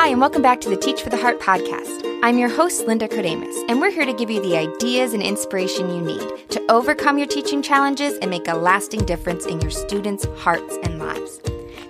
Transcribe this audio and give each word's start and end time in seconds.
Hi, 0.00 0.10
and 0.10 0.20
welcome 0.20 0.42
back 0.42 0.60
to 0.60 0.68
the 0.68 0.76
Teach 0.76 1.02
for 1.02 1.10
the 1.10 1.16
Heart 1.16 1.40
podcast. 1.40 2.20
I'm 2.22 2.38
your 2.38 2.48
host, 2.48 2.86
Linda 2.86 3.08
Kardamis, 3.08 3.64
and 3.68 3.80
we're 3.80 3.90
here 3.90 4.06
to 4.06 4.12
give 4.12 4.30
you 4.30 4.40
the 4.40 4.56
ideas 4.56 5.12
and 5.12 5.20
inspiration 5.20 5.92
you 5.92 6.00
need 6.00 6.48
to 6.50 6.62
overcome 6.70 7.18
your 7.18 7.26
teaching 7.26 7.62
challenges 7.62 8.16
and 8.18 8.30
make 8.30 8.46
a 8.46 8.54
lasting 8.54 9.04
difference 9.06 9.44
in 9.44 9.60
your 9.60 9.72
students' 9.72 10.24
hearts 10.36 10.78
and 10.84 11.00
lives. 11.00 11.40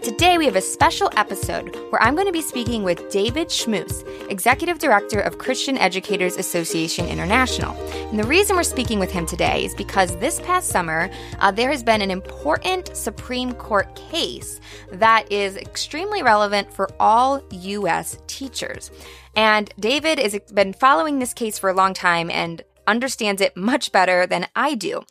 Today, 0.02 0.38
we 0.38 0.44
have 0.44 0.54
a 0.54 0.60
special 0.60 1.10
episode 1.16 1.74
where 1.90 2.00
I'm 2.00 2.14
going 2.14 2.28
to 2.28 2.32
be 2.32 2.40
speaking 2.40 2.84
with 2.84 3.10
David 3.10 3.48
Schmus, 3.48 4.04
Executive 4.30 4.78
Director 4.78 5.18
of 5.20 5.38
Christian 5.38 5.76
Educators 5.76 6.36
Association 6.36 7.06
International. 7.08 7.74
And 8.08 8.18
the 8.18 8.26
reason 8.26 8.54
we're 8.54 8.62
speaking 8.62 9.00
with 9.00 9.10
him 9.10 9.26
today 9.26 9.64
is 9.64 9.74
because 9.74 10.16
this 10.18 10.40
past 10.40 10.68
summer, 10.68 11.10
uh, 11.40 11.50
there 11.50 11.70
has 11.70 11.82
been 11.82 12.00
an 12.00 12.12
important 12.12 12.96
Supreme 12.96 13.52
Court 13.52 13.92
case 13.96 14.60
that 14.92 15.30
is 15.32 15.56
extremely 15.56 16.22
relevant 16.22 16.72
for 16.72 16.88
all 17.00 17.42
U.S. 17.50 18.18
teachers. 18.28 18.92
And 19.34 19.72
David 19.78 20.18
has 20.18 20.38
been 20.52 20.72
following 20.72 21.18
this 21.18 21.34
case 21.34 21.58
for 21.58 21.70
a 21.70 21.74
long 21.74 21.92
time 21.92 22.30
and 22.30 22.62
understands 22.88 23.40
it 23.40 23.56
much 23.56 23.92
better 23.92 24.26
than 24.26 24.48
I 24.56 24.74
do. 24.74 25.02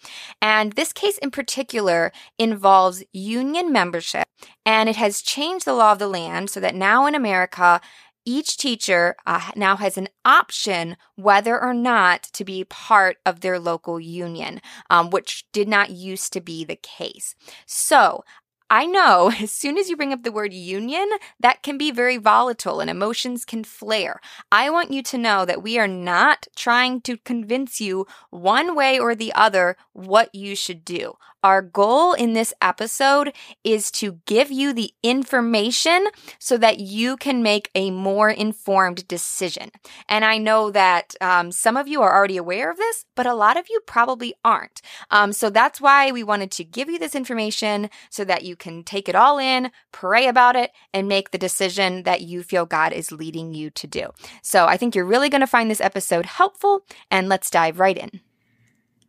And 0.41 0.73
this 0.73 0.91
case 0.91 1.17
in 1.19 1.31
particular 1.31 2.11
involves 2.37 3.03
union 3.13 3.71
membership, 3.71 4.27
and 4.65 4.89
it 4.89 4.97
has 4.97 5.21
changed 5.21 5.65
the 5.65 5.73
law 5.73 5.93
of 5.93 5.99
the 5.99 6.07
land 6.07 6.49
so 6.49 6.59
that 6.59 6.75
now 6.75 7.05
in 7.05 7.15
America, 7.15 7.79
each 8.25 8.57
teacher 8.57 9.15
uh, 9.25 9.51
now 9.55 9.77
has 9.77 9.97
an 9.97 10.09
option 10.25 10.97
whether 11.15 11.57
or 11.57 11.73
not 11.73 12.23
to 12.23 12.43
be 12.43 12.65
part 12.65 13.15
of 13.25 13.39
their 13.39 13.57
local 13.57 14.01
union, 14.01 14.59
um, 14.89 15.09
which 15.09 15.45
did 15.53 15.69
not 15.69 15.91
used 15.91 16.33
to 16.33 16.41
be 16.41 16.65
the 16.65 16.75
case. 16.75 17.35
So 17.65 18.25
I 18.69 18.85
know 18.85 19.31
as 19.41 19.51
soon 19.51 19.77
as 19.77 19.89
you 19.89 19.97
bring 19.97 20.13
up 20.13 20.23
the 20.23 20.31
word 20.31 20.53
union, 20.53 21.09
that 21.39 21.63
can 21.63 21.77
be 21.77 21.91
very 21.91 22.17
volatile 22.17 22.79
and 22.79 22.89
emotions 22.89 23.45
can 23.45 23.63
flare. 23.63 24.19
I 24.51 24.69
want 24.69 24.91
you 24.91 25.01
to 25.03 25.17
know 25.17 25.45
that 25.45 25.63
we 25.63 25.77
are 25.79 25.87
not 25.87 26.47
trying 26.55 27.01
to 27.01 27.17
convince 27.17 27.79
you 27.79 28.05
one 28.29 28.75
way 28.75 28.99
or 28.99 29.15
the 29.15 29.33
other 29.33 29.77
what 29.93 30.33
you 30.33 30.55
should 30.55 30.83
do. 30.83 31.13
Our 31.43 31.61
goal 31.61 32.13
in 32.13 32.33
this 32.33 32.53
episode 32.61 33.33
is 33.63 33.91
to 33.91 34.19
give 34.25 34.51
you 34.51 34.73
the 34.73 34.91
information 35.03 36.07
so 36.39 36.57
that 36.57 36.79
you 36.79 37.15
can 37.15 37.43
make 37.43 37.69
a 37.75 37.91
more 37.91 38.29
informed 38.29 39.07
decision. 39.07 39.69
And 40.09 40.25
I 40.25 40.39
know 40.39 40.71
that 40.71 41.15
um, 41.21 41.51
some 41.51 41.77
of 41.77 41.87
you 41.87 42.01
are 42.01 42.13
already 42.13 42.37
aware 42.37 42.71
of 42.71 42.77
this, 42.77 43.05
but 43.15 43.27
a 43.27 43.35
lot 43.35 43.55
of 43.55 43.67
you 43.69 43.79
probably 43.85 44.33
aren't. 44.43 44.81
Um, 45.11 45.31
so 45.31 45.49
that's 45.49 45.79
why 45.79 46.11
we 46.11 46.23
wanted 46.23 46.51
to 46.51 46.63
give 46.63 46.89
you 46.89 46.97
this 46.97 47.15
information 47.15 47.89
so 48.09 48.25
that 48.25 48.43
you 48.43 48.55
can 48.55 48.83
take 48.83 49.07
it 49.07 49.15
all 49.15 49.37
in, 49.37 49.71
pray 49.91 50.27
about 50.27 50.55
it, 50.55 50.71
and 50.93 51.07
make 51.07 51.31
the 51.31 51.37
decision 51.37 52.03
that 52.03 52.21
you 52.21 52.41
feel 52.43 52.65
God 52.65 52.93
is 52.93 53.11
leading 53.11 53.53
you 53.53 53.69
to 53.71 53.87
do. 53.87 54.09
So 54.41 54.65
I 54.65 54.77
think 54.77 54.95
you're 54.95 55.05
really 55.05 55.29
going 55.29 55.41
to 55.41 55.47
find 55.47 55.69
this 55.69 55.81
episode 55.81 56.25
helpful, 56.25 56.83
and 57.11 57.29
let's 57.29 57.49
dive 57.49 57.79
right 57.79 57.97
in. 57.97 58.21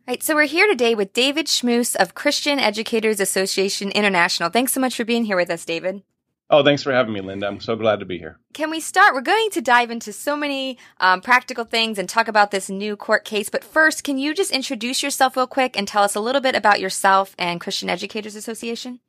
Right, 0.09 0.23
so 0.23 0.33
we're 0.33 0.45
here 0.45 0.65
today 0.65 0.95
with 0.95 1.13
David 1.13 1.45
Schmus 1.45 1.95
of 1.95 2.15
Christian 2.15 2.57
Educators 2.57 3.19
Association 3.19 3.91
International. 3.91 4.49
Thanks 4.49 4.73
so 4.73 4.81
much 4.81 4.95
for 4.95 5.05
being 5.05 5.23
here 5.23 5.35
with 5.35 5.51
us, 5.51 5.63
David. 5.63 6.01
Oh, 6.49 6.63
thanks 6.63 6.81
for 6.81 6.91
having 6.91 7.13
me, 7.13 7.21
Linda. 7.21 7.45
I'm 7.45 7.59
so 7.59 7.75
glad 7.75 7.99
to 7.99 8.07
be 8.07 8.17
here. 8.17 8.39
Can 8.55 8.71
we 8.71 8.79
start? 8.79 9.13
We're 9.13 9.21
going 9.21 9.51
to 9.51 9.61
dive 9.61 9.91
into 9.91 10.11
so 10.11 10.35
many 10.35 10.79
um, 10.99 11.21
practical 11.21 11.63
things 11.63 11.99
and 11.99 12.09
talk 12.09 12.27
about 12.27 12.49
this 12.49 12.71
new 12.71 12.95
court 12.95 13.23
case. 13.23 13.49
But 13.49 13.63
first, 13.63 14.03
can 14.03 14.17
you 14.17 14.33
just 14.33 14.49
introduce 14.49 15.03
yourself 15.03 15.37
real 15.37 15.45
quick 15.45 15.77
and 15.77 15.87
tell 15.87 16.01
us 16.01 16.15
a 16.15 16.19
little 16.19 16.41
bit 16.41 16.55
about 16.55 16.79
yourself 16.79 17.35
and 17.37 17.61
Christian 17.61 17.87
Educators 17.87 18.33
Association? 18.33 19.01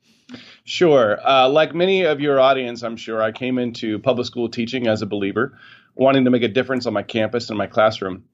Sure. 0.64 1.18
Uh, 1.26 1.48
like 1.48 1.74
many 1.74 2.02
of 2.02 2.20
your 2.20 2.38
audience, 2.38 2.82
I'm 2.82 2.98
sure 2.98 3.22
I 3.22 3.32
came 3.32 3.56
into 3.56 4.00
public 4.00 4.26
school 4.26 4.50
teaching 4.50 4.86
as 4.86 5.00
a 5.00 5.06
believer, 5.06 5.58
wanting 5.94 6.26
to 6.26 6.30
make 6.30 6.42
a 6.42 6.48
difference 6.48 6.84
on 6.84 6.92
my 6.92 7.02
campus 7.02 7.48
and 7.48 7.56
my 7.56 7.68
classroom. 7.68 8.24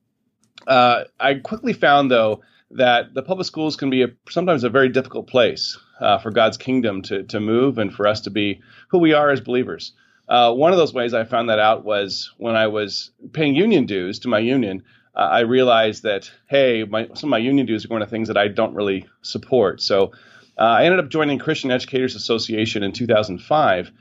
Uh, 0.66 1.04
I 1.20 1.34
quickly 1.34 1.72
found, 1.72 2.10
though, 2.10 2.42
that 2.72 3.14
the 3.14 3.22
public 3.22 3.46
schools 3.46 3.76
can 3.76 3.90
be 3.90 4.02
a, 4.02 4.08
sometimes 4.28 4.64
a 4.64 4.70
very 4.70 4.88
difficult 4.88 5.28
place 5.28 5.78
uh, 6.00 6.18
for 6.18 6.30
God's 6.30 6.56
kingdom 6.56 7.02
to, 7.02 7.22
to 7.24 7.40
move 7.40 7.78
and 7.78 7.92
for 7.92 8.06
us 8.06 8.22
to 8.22 8.30
be 8.30 8.60
who 8.88 8.98
we 8.98 9.12
are 9.12 9.30
as 9.30 9.40
believers. 9.40 9.92
Uh, 10.28 10.52
one 10.52 10.72
of 10.72 10.78
those 10.78 10.92
ways 10.92 11.14
I 11.14 11.24
found 11.24 11.48
that 11.50 11.60
out 11.60 11.84
was 11.84 12.32
when 12.36 12.56
I 12.56 12.66
was 12.66 13.10
paying 13.32 13.54
union 13.54 13.86
dues 13.86 14.18
to 14.20 14.28
my 14.28 14.40
union. 14.40 14.82
Uh, 15.14 15.20
I 15.20 15.40
realized 15.40 16.02
that 16.02 16.30
hey, 16.48 16.84
my, 16.84 17.06
some 17.14 17.28
of 17.28 17.30
my 17.30 17.38
union 17.38 17.66
dues 17.66 17.84
are 17.84 17.88
going 17.88 18.00
to 18.00 18.06
things 18.06 18.28
that 18.28 18.36
I 18.36 18.48
don't 18.48 18.74
really 18.74 19.06
support. 19.22 19.80
So 19.80 20.12
uh, 20.58 20.62
I 20.62 20.84
ended 20.84 21.00
up 21.00 21.10
joining 21.10 21.38
Christian 21.38 21.70
Educators 21.70 22.16
Association 22.16 22.82
in 22.82 22.92
2005, 22.92 23.92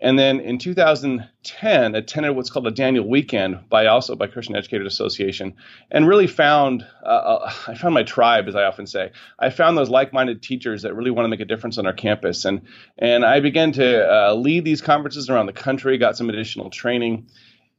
and 0.00 0.18
then 0.18 0.38
in 0.40 0.58
2010, 0.58 1.94
attended 1.94 2.36
what's 2.36 2.50
called 2.50 2.66
a 2.66 2.70
Daniel 2.70 3.08
Weekend 3.08 3.68
by 3.68 3.86
also 3.86 4.14
by 4.14 4.28
Christian 4.28 4.54
Educators 4.54 4.92
Association, 4.92 5.54
and 5.90 6.06
really 6.06 6.28
found 6.28 6.86
uh, 7.02 7.06
uh, 7.06 7.52
I 7.66 7.74
found 7.74 7.94
my 7.94 8.04
tribe, 8.04 8.46
as 8.46 8.54
I 8.54 8.64
often 8.64 8.86
say. 8.86 9.10
I 9.38 9.50
found 9.50 9.76
those 9.76 9.90
like-minded 9.90 10.42
teachers 10.42 10.82
that 10.82 10.94
really 10.94 11.10
want 11.10 11.24
to 11.24 11.28
make 11.28 11.40
a 11.40 11.44
difference 11.44 11.78
on 11.78 11.86
our 11.86 11.92
campus, 11.92 12.44
and 12.44 12.62
and 12.96 13.24
I 13.24 13.40
began 13.40 13.72
to 13.72 14.28
uh, 14.28 14.34
lead 14.34 14.64
these 14.64 14.82
conferences 14.82 15.30
around 15.30 15.46
the 15.46 15.52
country. 15.52 15.98
Got 15.98 16.16
some 16.16 16.28
additional 16.30 16.70
training, 16.70 17.28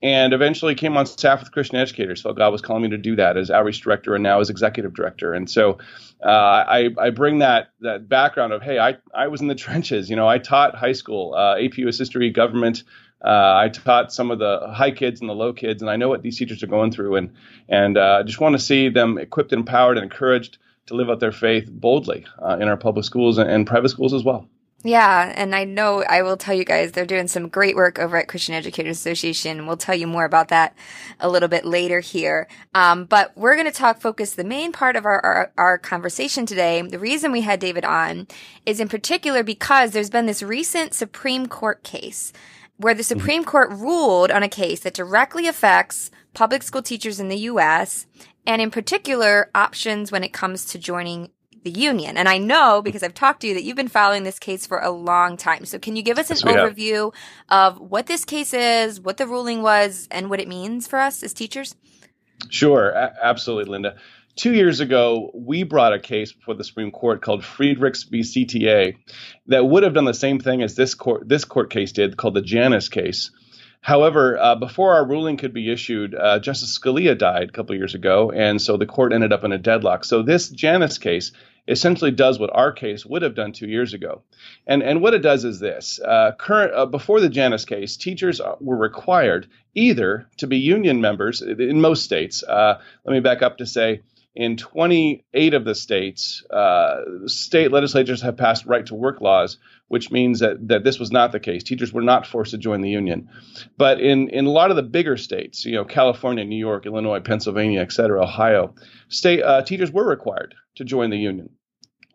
and 0.01 0.33
eventually 0.33 0.75
came 0.75 0.95
on 0.95 1.05
staff 1.05 1.39
with 1.39 1.51
Christian 1.51 1.77
Educators. 1.77 2.21
Felt 2.21 2.37
God 2.37 2.51
was 2.51 2.61
calling 2.61 2.83
me 2.83 2.89
to 2.89 2.97
do 2.97 3.15
that 3.17 3.37
as 3.37 3.51
outreach 3.51 3.81
director 3.81 4.15
and 4.15 4.23
now 4.23 4.39
as 4.39 4.49
executive 4.49 4.93
director. 4.93 5.33
And 5.33 5.49
so 5.49 5.77
uh, 6.23 6.29
I, 6.29 6.89
I, 6.97 7.09
bring 7.09 7.39
that 7.39 7.71
that 7.81 8.07
background 8.07 8.53
of 8.53 8.61
hey, 8.61 8.79
I 8.79 8.97
I 9.13 9.27
was 9.27 9.41
in 9.41 9.47
the 9.47 9.55
trenches. 9.65 10.09
You 10.09 10.15
know, 10.15 10.27
I 10.27 10.37
taught 10.37 10.75
high 10.75 10.93
school, 10.93 11.33
uh, 11.33 11.55
AP 11.59 11.73
history, 11.73 12.29
government. 12.29 12.83
Uh, 13.21 13.53
I 13.57 13.69
taught 13.69 14.13
some 14.13 14.31
of 14.31 14.39
the 14.39 14.71
high 14.73 14.91
kids 14.91 15.19
and 15.19 15.29
the 15.29 15.33
low 15.33 15.51
kids, 15.51 15.81
and 15.81 15.91
I 15.91 15.97
know 15.97 16.07
what 16.07 16.21
these 16.21 16.37
teachers 16.37 16.63
are 16.63 16.67
going 16.67 16.91
through, 16.91 17.17
and 17.17 17.33
and 17.67 17.97
uh, 17.97 18.23
just 18.23 18.39
want 18.39 18.53
to 18.53 18.59
see 18.59 18.87
them 18.87 19.17
equipped, 19.17 19.51
empowered, 19.51 19.97
and 19.97 20.05
encouraged 20.05 20.57
to 20.85 20.93
live 20.95 21.09
out 21.09 21.19
their 21.19 21.33
faith 21.33 21.69
boldly 21.69 22.25
uh, 22.41 22.57
in 22.59 22.67
our 22.67 22.77
public 22.77 23.05
schools 23.05 23.37
and, 23.37 23.49
and 23.49 23.67
private 23.67 23.89
schools 23.89 24.13
as 24.13 24.23
well. 24.23 24.47
Yeah, 24.81 25.33
and 25.35 25.53
I 25.53 25.65
know 25.65 26.03
I 26.03 26.21
will 26.21 26.37
tell 26.37 26.55
you 26.55 26.63
guys 26.63 26.93
they're 26.93 27.05
doing 27.05 27.27
some 27.27 27.49
great 27.49 27.75
work 27.75 27.99
over 27.99 28.15
at 28.15 28.29
Christian 28.29 28.55
Educators 28.55 28.97
Association. 28.97 29.67
We'll 29.67 29.75
tell 29.75 29.95
you 29.95 30.07
more 30.07 30.23
about 30.23 30.47
that 30.49 30.73
a 31.19 31.29
little 31.29 31.49
bit 31.49 31.65
later 31.65 31.99
here. 31.99 32.47
Um, 32.73 33.03
but 33.03 33.35
we're 33.35 33.55
going 33.55 33.67
to 33.67 33.73
talk 33.73 33.99
focus 33.99 34.33
the 34.33 34.45
main 34.45 34.71
part 34.71 34.95
of 34.95 35.05
our, 35.05 35.19
our, 35.19 35.51
our 35.57 35.77
conversation 35.77 36.45
today. 36.45 36.81
The 36.81 36.97
reason 36.97 37.33
we 37.33 37.41
had 37.41 37.59
David 37.59 37.83
on 37.83 38.27
is 38.65 38.79
in 38.79 38.87
particular 38.87 39.43
because 39.43 39.91
there's 39.91 40.09
been 40.09 40.27
this 40.27 40.41
recent 40.41 40.93
Supreme 40.93 41.47
Court 41.47 41.83
case 41.83 42.31
where 42.77 42.93
the 42.93 43.03
mm-hmm. 43.03 43.19
Supreme 43.19 43.43
Court 43.43 43.71
ruled 43.71 44.31
on 44.31 44.43
a 44.43 44.49
case 44.49 44.79
that 44.81 44.93
directly 44.93 45.45
affects 45.45 46.09
public 46.33 46.63
school 46.63 46.81
teachers 46.81 47.19
in 47.19 47.27
the 47.27 47.39
U.S. 47.39 48.07
and 48.47 48.61
in 48.61 48.71
particular 48.71 49.51
options 49.53 50.09
when 50.09 50.23
it 50.23 50.31
comes 50.31 50.63
to 50.65 50.79
joining 50.79 51.31
the 51.63 51.71
union. 51.71 52.17
And 52.17 52.27
I 52.27 52.37
know 52.37 52.81
because 52.81 53.03
I've 53.03 53.13
talked 53.13 53.41
to 53.41 53.47
you 53.47 53.53
that 53.53 53.63
you've 53.63 53.75
been 53.75 53.87
following 53.87 54.23
this 54.23 54.39
case 54.39 54.65
for 54.65 54.79
a 54.79 54.91
long 54.91 55.37
time. 55.37 55.65
So 55.65 55.79
can 55.79 55.95
you 55.95 56.01
give 56.01 56.17
us 56.17 56.29
an 56.29 56.37
yes, 56.37 56.55
overview 56.55 57.13
have. 57.49 57.75
of 57.75 57.81
what 57.81 58.07
this 58.07 58.25
case 58.25 58.53
is, 58.53 58.99
what 58.99 59.17
the 59.17 59.27
ruling 59.27 59.61
was, 59.61 60.07
and 60.11 60.29
what 60.29 60.39
it 60.39 60.47
means 60.47 60.87
for 60.87 60.99
us 60.99 61.23
as 61.23 61.33
teachers? 61.33 61.75
Sure, 62.49 62.89
a- 62.89 63.15
absolutely, 63.21 63.71
Linda. 63.71 63.95
Two 64.35 64.53
years 64.53 64.79
ago, 64.79 65.31
we 65.33 65.63
brought 65.63 65.93
a 65.93 65.99
case 65.99 66.31
before 66.31 66.53
the 66.53 66.63
Supreme 66.63 66.91
Court 66.91 67.21
called 67.21 67.43
Friedrichs 67.43 68.03
v. 68.03 68.21
CTA 68.21 68.95
that 69.47 69.65
would 69.65 69.83
have 69.83 69.93
done 69.93 70.05
the 70.05 70.13
same 70.13 70.39
thing 70.39 70.63
as 70.63 70.75
this 70.75 70.95
court 70.95 71.27
this 71.27 71.43
court 71.43 71.69
case 71.69 71.91
did, 71.91 72.15
called 72.15 72.35
the 72.35 72.41
Janus 72.41 72.87
case. 72.87 73.31
However, 73.81 74.37
uh, 74.37 74.55
before 74.55 74.93
our 74.93 75.05
ruling 75.07 75.37
could 75.37 75.53
be 75.53 75.71
issued, 75.71 76.13
uh, 76.13 76.39
Justice 76.39 76.77
Scalia 76.77 77.17
died 77.17 77.49
a 77.49 77.51
couple 77.51 77.75
years 77.75 77.95
ago, 77.95 78.31
and 78.31 78.61
so 78.61 78.77
the 78.77 78.85
court 78.85 79.13
ended 79.13 79.31
up 79.31 79.43
in 79.43 79.51
a 79.51 79.57
deadlock. 79.57 80.03
So 80.03 80.21
this 80.21 80.49
Janus 80.49 80.97
case 80.97 81.31
essentially 81.67 82.11
does 82.11 82.39
what 82.39 82.49
our 82.53 82.71
case 82.71 83.05
would 83.05 83.21
have 83.21 83.35
done 83.35 83.51
two 83.51 83.67
years 83.67 83.93
ago. 83.93 84.23
And, 84.67 84.81
and 84.81 85.01
what 85.01 85.13
it 85.13 85.19
does 85.19 85.45
is 85.45 85.59
this 85.59 85.99
uh, 85.99 86.31
current, 86.37 86.73
uh, 86.73 86.85
before 86.87 87.21
the 87.21 87.29
Janus 87.29 87.63
case, 87.63 87.95
teachers 87.95 88.41
were 88.59 88.75
required 88.75 89.47
either 89.75 90.27
to 90.37 90.47
be 90.47 90.57
union 90.57 90.99
members 90.99 91.41
in 91.41 91.79
most 91.79 92.03
states. 92.03 92.43
Uh, 92.43 92.81
let 93.05 93.13
me 93.13 93.19
back 93.19 93.41
up 93.41 93.59
to 93.59 93.65
say, 93.65 94.01
in 94.39 94.55
28 94.55 95.53
of 95.53 95.65
the 95.65 95.75
states, 95.75 96.45
uh, 96.49 97.01
state 97.25 97.73
legislatures 97.73 98.21
have 98.21 98.37
passed 98.37 98.65
right 98.65 98.85
to 98.85 98.95
work 98.95 99.19
laws, 99.19 99.57
which 99.89 100.11
means 100.11 100.39
that, 100.39 100.65
that 100.69 100.85
this 100.85 100.97
was 100.97 101.11
not 101.11 101.33
the 101.33 101.41
case. 101.41 101.61
Teachers 101.61 101.91
were 101.91 102.01
not 102.01 102.25
forced 102.25 102.51
to 102.51 102.57
join 102.57 102.79
the 102.79 102.89
union. 102.89 103.27
But 103.77 103.99
in, 103.99 104.29
in 104.29 104.45
a 104.45 104.49
lot 104.49 104.69
of 104.69 104.77
the 104.77 104.83
bigger 104.83 105.17
states, 105.17 105.65
you 105.65 105.73
know, 105.73 105.83
California, 105.83 106.45
New 106.45 106.55
York, 106.55 106.85
Illinois, 106.85 107.19
Pennsylvania, 107.19 107.81
et 107.81 107.91
cetera, 107.91 108.23
Ohio, 108.23 108.75
state 109.09 109.43
uh, 109.43 109.61
teachers 109.61 109.91
were 109.91 110.07
required 110.07 110.55
to 110.75 110.85
join 110.85 111.09
the 111.09 111.17
union 111.17 111.49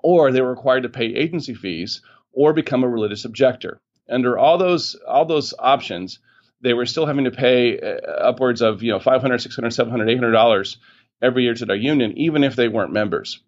or 0.03 0.33
they 0.33 0.41
were 0.41 0.51
required 0.51 0.85
to 0.85 0.89
pay 0.89 1.07
agency 1.07 1.55
fees 1.55 2.01
or 2.33 2.55
become 2.55 2.85
a 2.85 2.89
religious 2.89 3.27
objector. 3.27 3.83
Under 4.09 4.39
all 4.39 4.57
those 4.57 4.97
all 5.07 5.27
those 5.27 5.53
options, 5.59 6.21
they 6.63 6.73
were 6.73 6.87
still 6.87 7.05
having 7.05 7.25
to 7.25 7.31
pay 7.31 7.79
uh, 7.81 8.01
upwards 8.31 8.63
of 8.63 8.83
you 8.83 8.93
know 8.93 9.01
500 9.01 9.41
600 9.41 9.71
700 9.71 10.09
800 10.09 10.33
dollars 10.33 10.79
every 11.25 11.45
year 11.45 11.55
to 11.55 11.67
their 11.67 11.77
union 11.77 12.17
even 12.17 12.45
if 12.45 12.57
they 12.57 12.69
weren't 12.69 12.93
members 12.93 13.41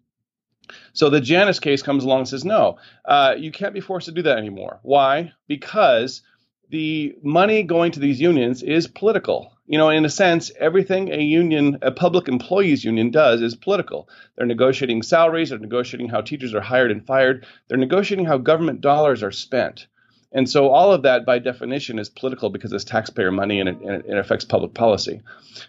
so 0.93 1.09
the 1.09 1.21
janus 1.21 1.59
case 1.59 1.81
comes 1.81 2.03
along 2.03 2.19
and 2.19 2.27
says 2.27 2.43
no 2.43 2.77
uh, 3.05 3.35
you 3.37 3.51
can't 3.51 3.73
be 3.73 3.79
forced 3.79 4.07
to 4.07 4.11
do 4.11 4.23
that 4.23 4.37
anymore 4.37 4.79
why 4.81 5.31
because 5.47 6.23
the 6.69 7.15
money 7.23 7.63
going 7.63 7.91
to 7.93 7.99
these 7.99 8.19
unions 8.19 8.61
is 8.61 8.87
political. 8.87 9.53
You 9.67 9.77
know, 9.77 9.89
in 9.89 10.05
a 10.05 10.09
sense, 10.09 10.51
everything 10.59 11.11
a 11.11 11.21
union, 11.21 11.79
a 11.81 11.91
public 11.91 12.27
employees 12.27 12.83
union 12.83 13.11
does 13.11 13.41
is 13.41 13.55
political. 13.55 14.09
They're 14.35 14.45
negotiating 14.45 15.03
salaries, 15.03 15.49
they're 15.49 15.59
negotiating 15.59 16.09
how 16.09 16.21
teachers 16.21 16.53
are 16.53 16.61
hired 16.61 16.91
and 16.91 17.05
fired, 17.05 17.45
they're 17.67 17.77
negotiating 17.77 18.25
how 18.25 18.37
government 18.37 18.81
dollars 18.81 19.23
are 19.23 19.31
spent. 19.31 19.87
And 20.31 20.49
so 20.49 20.69
all 20.69 20.91
of 20.91 21.03
that, 21.03 21.25
by 21.25 21.39
definition, 21.39 21.99
is 21.99 22.09
political 22.09 22.49
because 22.49 22.73
it's 22.73 22.83
taxpayer 22.83 23.31
money 23.31 23.59
and 23.59 23.69
it, 23.69 23.79
and 23.79 24.05
it, 24.05 24.17
affects 24.17 24.43
public 24.43 24.73
policy. 24.73 25.21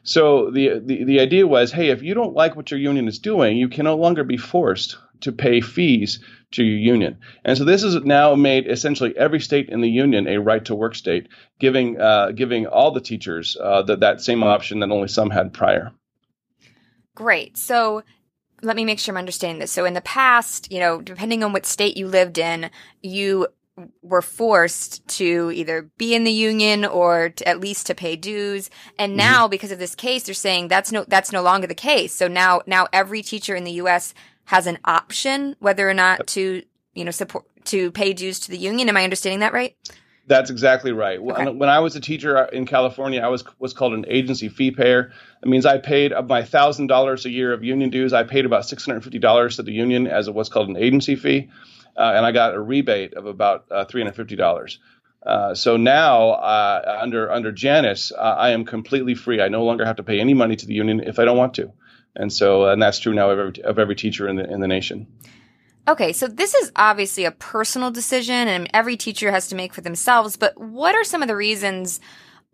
So 0.03 0.51
the, 0.51 0.81
the 0.85 1.05
the 1.05 1.21
idea 1.21 1.47
was, 1.47 1.71
hey, 1.71 1.91
if 1.91 2.03
you 2.03 2.13
don't 2.15 2.35
like 2.35 2.57
what 2.57 2.71
your 2.71 2.81
union 2.81 3.07
is 3.07 3.21
doing, 3.21 3.57
you 3.57 3.69
can 3.69 3.85
no 3.85 3.97
longer 3.97 4.25
be 4.25 4.37
forced 4.37 4.99
to 5.21 5.33
pay 5.33 5.61
fees 5.61 6.21
to 6.53 6.65
your 6.65 6.79
union. 6.79 7.19
And 7.45 7.57
so 7.57 7.65
this 7.65 7.83
has 7.83 7.95
now 8.05 8.35
made 8.35 8.67
essentially 8.67 9.17
every 9.17 9.41
state 9.41 9.69
in 9.69 9.81
the 9.81 9.91
union 9.91 10.27
a 10.27 10.39
right 10.39 10.65
to 10.65 10.75
work 10.75 10.95
state, 10.95 11.29
giving 11.61 12.01
uh, 12.01 12.33
giving 12.33 12.67
all 12.67 12.91
the 12.91 13.01
teachers 13.01 13.57
uh, 13.61 13.83
that 13.83 14.01
that 14.01 14.21
same 14.21 14.43
option 14.43 14.81
that 14.81 14.91
only 14.91 15.09
some 15.09 15.31
had 15.31 15.53
prior. 15.53 15.93
Great. 17.15 17.57
So 17.57 18.03
let 18.63 18.77
me 18.77 18.85
make 18.85 18.99
sure 18.99 19.13
I'm 19.13 19.19
understanding 19.19 19.61
this. 19.61 19.73
So 19.73 19.85
in 19.85 19.95
the 19.95 20.01
past, 20.01 20.71
you 20.73 20.81
know, 20.81 21.01
depending 21.01 21.45
on 21.45 21.53
what 21.53 21.67
state 21.67 21.97
you 21.97 22.09
lived 22.09 22.39
in, 22.39 22.71
you 23.03 23.47
were 24.03 24.23
forced 24.23 25.07
to 25.09 25.51
either 25.55 25.91
be 25.99 26.15
in 26.15 26.25
the 26.25 26.33
union 26.33 26.85
or 26.85 27.31
to, 27.31 27.49
at 27.49 27.61
least 27.61 27.87
to 27.87 27.95
pay 27.95 28.17
dues. 28.17 28.71
And 28.99 29.11
mm-hmm. 29.11 29.19
now, 29.19 29.45
mm-hmm. 29.45 29.51
because 29.51 29.73
of 29.73 29.79
this 29.79 29.95
case, 29.95 30.25
they're 30.25 30.35
saying 30.35 30.69
that's 30.69 30.93
no 30.93 31.05
that's 31.07 31.33
no 31.33 31.43
longer 31.43 31.67
the 31.67 31.75
case. 31.75 32.15
So 32.15 32.29
now 32.29 32.63
now 32.67 32.87
every 32.93 33.23
teacher 33.23 33.55
in 33.55 33.65
the 33.65 33.73
U.S. 33.73 34.15
has 34.47 34.67
an 34.67 34.79
option 34.85 35.57
whether 35.59 35.89
or 35.89 35.95
not 35.95 36.27
to 36.29 36.63
you 36.95 37.05
know 37.05 37.11
support 37.11 37.45
to 37.67 37.91
pay 37.91 38.13
dues 38.13 38.41
to 38.41 38.51
the 38.51 38.59
union. 38.59 38.89
Am 38.89 38.97
I 38.97 39.05
understanding 39.05 39.41
that 39.41 39.53
right? 39.53 39.77
That's 40.27 40.51
exactly 40.51 40.93
right. 40.93 41.19
Okay. 41.19 41.45
When, 41.45 41.59
when, 41.59 41.69
I 41.71 41.79
was 41.79 41.97
a 41.97 42.01
teacher 42.01 42.45
in 42.45 42.67
California, 42.67 43.23
I 43.23 43.29
was 43.29 43.45
was 43.59 43.73
called 43.73 43.95
an 43.95 44.05
agency 44.09 44.51
fee 44.51 44.71
payer. 44.71 45.13
That 45.41 45.49
means 45.49 45.65
I 45.65 45.79
paid 45.79 46.13
of 46.13 46.29
my 46.29 46.43
thousand 46.43 46.89
dollars 46.89 47.25
a 47.25 47.31
year 47.31 47.53
of 47.53 47.65
union 47.65 47.89
dues. 47.89 48.13
I 48.13 48.25
paid 48.25 48.45
about 48.45 48.67
six 48.67 48.85
hundred 48.85 49.05
fifty 49.05 49.19
dollars 49.19 49.57
to 49.57 49.63
the 49.63 49.73
union 49.73 50.07
as 50.07 50.29
what's 50.29 50.51
called 50.51 50.69
an 50.69 50.77
agency 50.77 51.17
fee 51.17 51.51
uh, 51.99 52.12
and 52.15 52.25
I 52.25 52.33
got 52.33 52.55
a 52.55 52.61
rebate 52.61 53.15
of 53.15 53.27
about 53.27 53.67
uh, 53.71 53.85
$350. 53.85 54.79
Uh, 55.27 55.55
so 55.55 55.77
now, 55.77 56.31
uh, 56.31 56.99
under 57.03 57.31
under 57.31 57.50
Janus, 57.50 58.12
uh, 58.12 58.37
I 58.39 58.50
am 58.50 58.65
completely 58.65 59.15
free. 59.15 59.43
I 59.43 59.49
no 59.49 59.65
longer 59.65 59.85
have 59.85 59.97
to 59.97 60.05
pay 60.05 60.21
any 60.21 60.33
money 60.33 60.55
to 60.55 60.65
the 60.65 60.75
union 60.75 61.00
if 61.00 61.19
I 61.19 61.25
don't 61.25 61.37
want 61.37 61.55
to, 61.55 61.73
and 62.15 62.33
so 62.33 62.69
and 62.69 62.81
that's 62.81 63.00
true 63.00 63.12
now 63.12 63.31
of 63.31 63.39
every, 63.39 63.62
of 63.65 63.79
every 63.81 63.97
teacher 63.97 64.29
in 64.29 64.37
the 64.37 64.50
in 64.50 64.61
the 64.61 64.69
nation. 64.69 65.09
Okay, 65.89 66.12
so 66.12 66.29
this 66.29 66.55
is 66.55 66.71
obviously 66.77 67.25
a 67.25 67.33
personal 67.33 67.91
decision, 67.91 68.47
and 68.47 68.71
every 68.73 68.97
teacher 68.97 69.33
has 69.33 69.49
to 69.49 69.56
make 69.56 69.75
for 69.75 69.81
themselves. 69.81 70.37
But 70.37 70.59
what 70.59 70.95
are 70.95 71.05
some 71.05 71.21
of 71.21 71.29
the 71.29 71.37
reasons, 71.37 71.99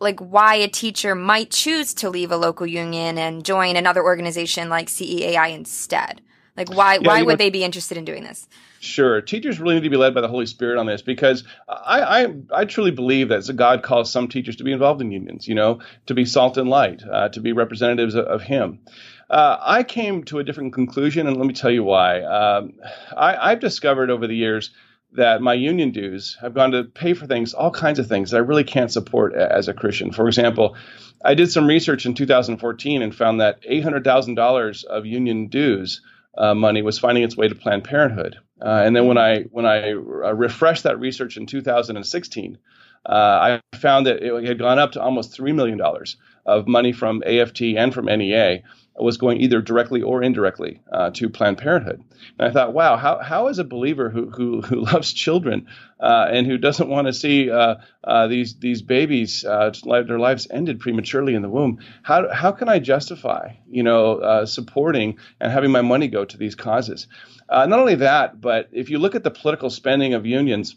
like 0.01 0.19
why 0.21 0.55
a 0.55 0.69
teacher 0.69 1.15
might 1.15 1.51
choose 1.51 1.93
to 1.95 2.09
leave 2.09 2.33
a 2.33 2.37
local 2.37 2.67
union 2.67 3.19
and 3.19 3.45
join 3.45 3.77
another 3.77 4.03
organization 4.03 4.71
like 4.71 4.89
CEAI 4.89 5.53
instead? 5.55 6.23
Like 6.57 6.73
why 6.73 6.95
yeah, 6.95 7.09
why 7.09 7.23
would 7.23 7.33
know, 7.33 7.37
they 7.37 7.51
be 7.51 7.65
interested 7.65 7.99
in 7.99 8.05
doing 8.05 8.23
this? 8.23 8.47
Sure, 8.79 9.21
teachers 9.21 9.59
really 9.59 9.75
need 9.77 9.83
to 9.83 9.91
be 9.91 9.97
led 9.97 10.15
by 10.15 10.21
the 10.21 10.29
Holy 10.29 10.47
Spirit 10.47 10.79
on 10.79 10.87
this 10.87 11.03
because 11.03 11.43
I, 11.69 12.25
I, 12.25 12.35
I 12.53 12.65
truly 12.65 12.93
believe 12.93 13.29
that 13.31 13.51
God 13.57 13.83
calls 13.83 14.13
some 14.13 14.29
teachers 14.29 14.57
to 14.57 14.65
be 14.65 14.73
involved 14.73 15.01
in 15.01 15.11
unions. 15.11 15.49
You 15.49 15.57
know, 15.57 15.81
to 16.07 16.15
be 16.15 16.25
salt 16.25 16.57
and 16.57 16.69
light, 16.69 17.03
uh, 17.11 17.29
to 17.31 17.41
be 17.41 17.53
representatives 17.53 18.15
of, 18.15 18.27
of 18.27 18.43
Him. 18.43 18.81
Uh, 19.29 19.57
I 19.61 19.83
came 19.83 20.23
to 20.25 20.39
a 20.39 20.45
different 20.45 20.75
conclusion, 20.75 21.27
and 21.27 21.37
let 21.37 21.47
me 21.47 21.55
tell 21.55 21.71
you 21.71 21.83
why. 21.83 22.23
Um, 22.23 22.75
I, 23.17 23.51
I've 23.51 23.61
discovered 23.61 24.11
over 24.11 24.27
the 24.27 24.37
years 24.37 24.71
that 25.15 25.41
my 25.41 25.55
union 25.55 25.93
dues 25.93 26.37
have 26.41 26.55
gone 26.55 26.73
to 26.73 26.85
pay 26.85 27.15
for 27.15 27.27
things, 27.27 27.55
all 27.55 27.71
kinds 27.71 27.99
of 27.99 28.07
things 28.07 28.31
that 28.31 28.39
I 28.39 28.41
really 28.41 28.65
can't 28.65 28.93
support 28.93 29.35
as 29.35 29.69
a 29.69 29.75
Christian. 29.75 30.13
For 30.13 30.27
example, 30.27 30.77
I 31.25 31.35
did 31.35 31.51
some 31.51 31.67
research 31.67 32.05
in 32.05 32.15
2014 32.15 33.01
and 33.01 33.15
found 33.15 33.41
that 33.41 33.63
$800,000 33.63 34.85
of 34.85 35.07
union 35.07 35.47
dues 35.47 36.03
uh, 36.37 36.55
money 36.55 36.83
was 36.83 36.99
finding 36.99 37.25
its 37.25 37.37
way 37.37 37.49
to 37.49 37.55
Planned 37.55 37.85
Parenthood. 37.85 38.37
Uh, 38.61 38.83
and 38.85 38.95
then 38.95 39.07
when 39.07 39.19
I 39.19 39.43
when 39.51 39.67
I 39.67 39.93
uh, 39.93 40.35
refreshed 40.35 40.85
that 40.85 40.99
research 40.99 41.37
in 41.37 41.47
2016, 41.47 42.59
uh, 43.07 43.61
I 43.73 43.77
found 43.77 44.07
that 44.07 44.23
it 44.23 44.45
had 44.45 44.59
gone 44.59 44.79
up 44.79 44.93
to 44.93 45.03
almost 45.03 45.33
three 45.33 45.53
million 45.53 45.79
dollars 45.79 46.17
of 46.47 46.67
money 46.67 46.93
from 46.93 47.23
AFT 47.27 47.63
and 47.77 47.93
from 47.93 48.07
NEA 48.07 48.63
was 48.97 49.17
going 49.17 49.41
either 49.41 49.61
directly 49.61 50.03
or 50.03 50.23
indirectly 50.23 50.81
uh, 50.93 51.11
to 51.11 51.29
Planned 51.29 51.59
Parenthood. 51.59 52.05
And 52.39 52.49
I 52.49 52.53
thought, 52.53 52.73
wow, 52.73 52.97
how, 52.97 53.19
how 53.19 53.49
is 53.49 53.59
a 53.59 53.65
believer 53.65 54.09
who, 54.09 54.31
who, 54.31 54.61
who 54.61 54.81
loves 54.93 55.13
children 55.13 55.67
uh, 55.99 56.29
and 56.31 56.47
who 56.47 56.59
doesn't 56.59 56.89
want 56.89 57.07
to 57.07 57.13
see 57.13 57.51
uh, 57.51 57.77
uh 58.05 58.29
these, 58.29 58.57
these 58.57 58.83
babies, 58.83 59.45
uh, 59.45 59.73
their 59.85 60.19
lives 60.19 60.47
ended 60.51 60.81
prematurely 60.81 61.35
in 61.35 61.43
the 61.43 61.49
womb, 61.49 61.81
how, 62.03 62.33
how 62.33 62.53
can 62.53 62.69
I 62.69 62.79
justify, 62.79 63.55
you 63.69 63.83
know, 63.83 64.17
uh, 64.19 64.47
supporting 64.47 65.19
and 65.41 65.51
having 65.51 65.73
my 65.73 65.83
money 65.83 66.09
go 66.09 66.25
to 66.25 66.37
these 66.37 66.55
causes? 66.55 67.09
not 67.51 67.79
only 67.79 67.97
that, 67.97 68.41
but 68.41 68.69
if 68.73 68.91
you 68.91 68.99
look 68.99 69.15
at 69.15 69.23
the 69.23 69.31
political 69.31 69.71
spending 69.71 70.15
of 70.15 70.27
unions, 70.27 70.77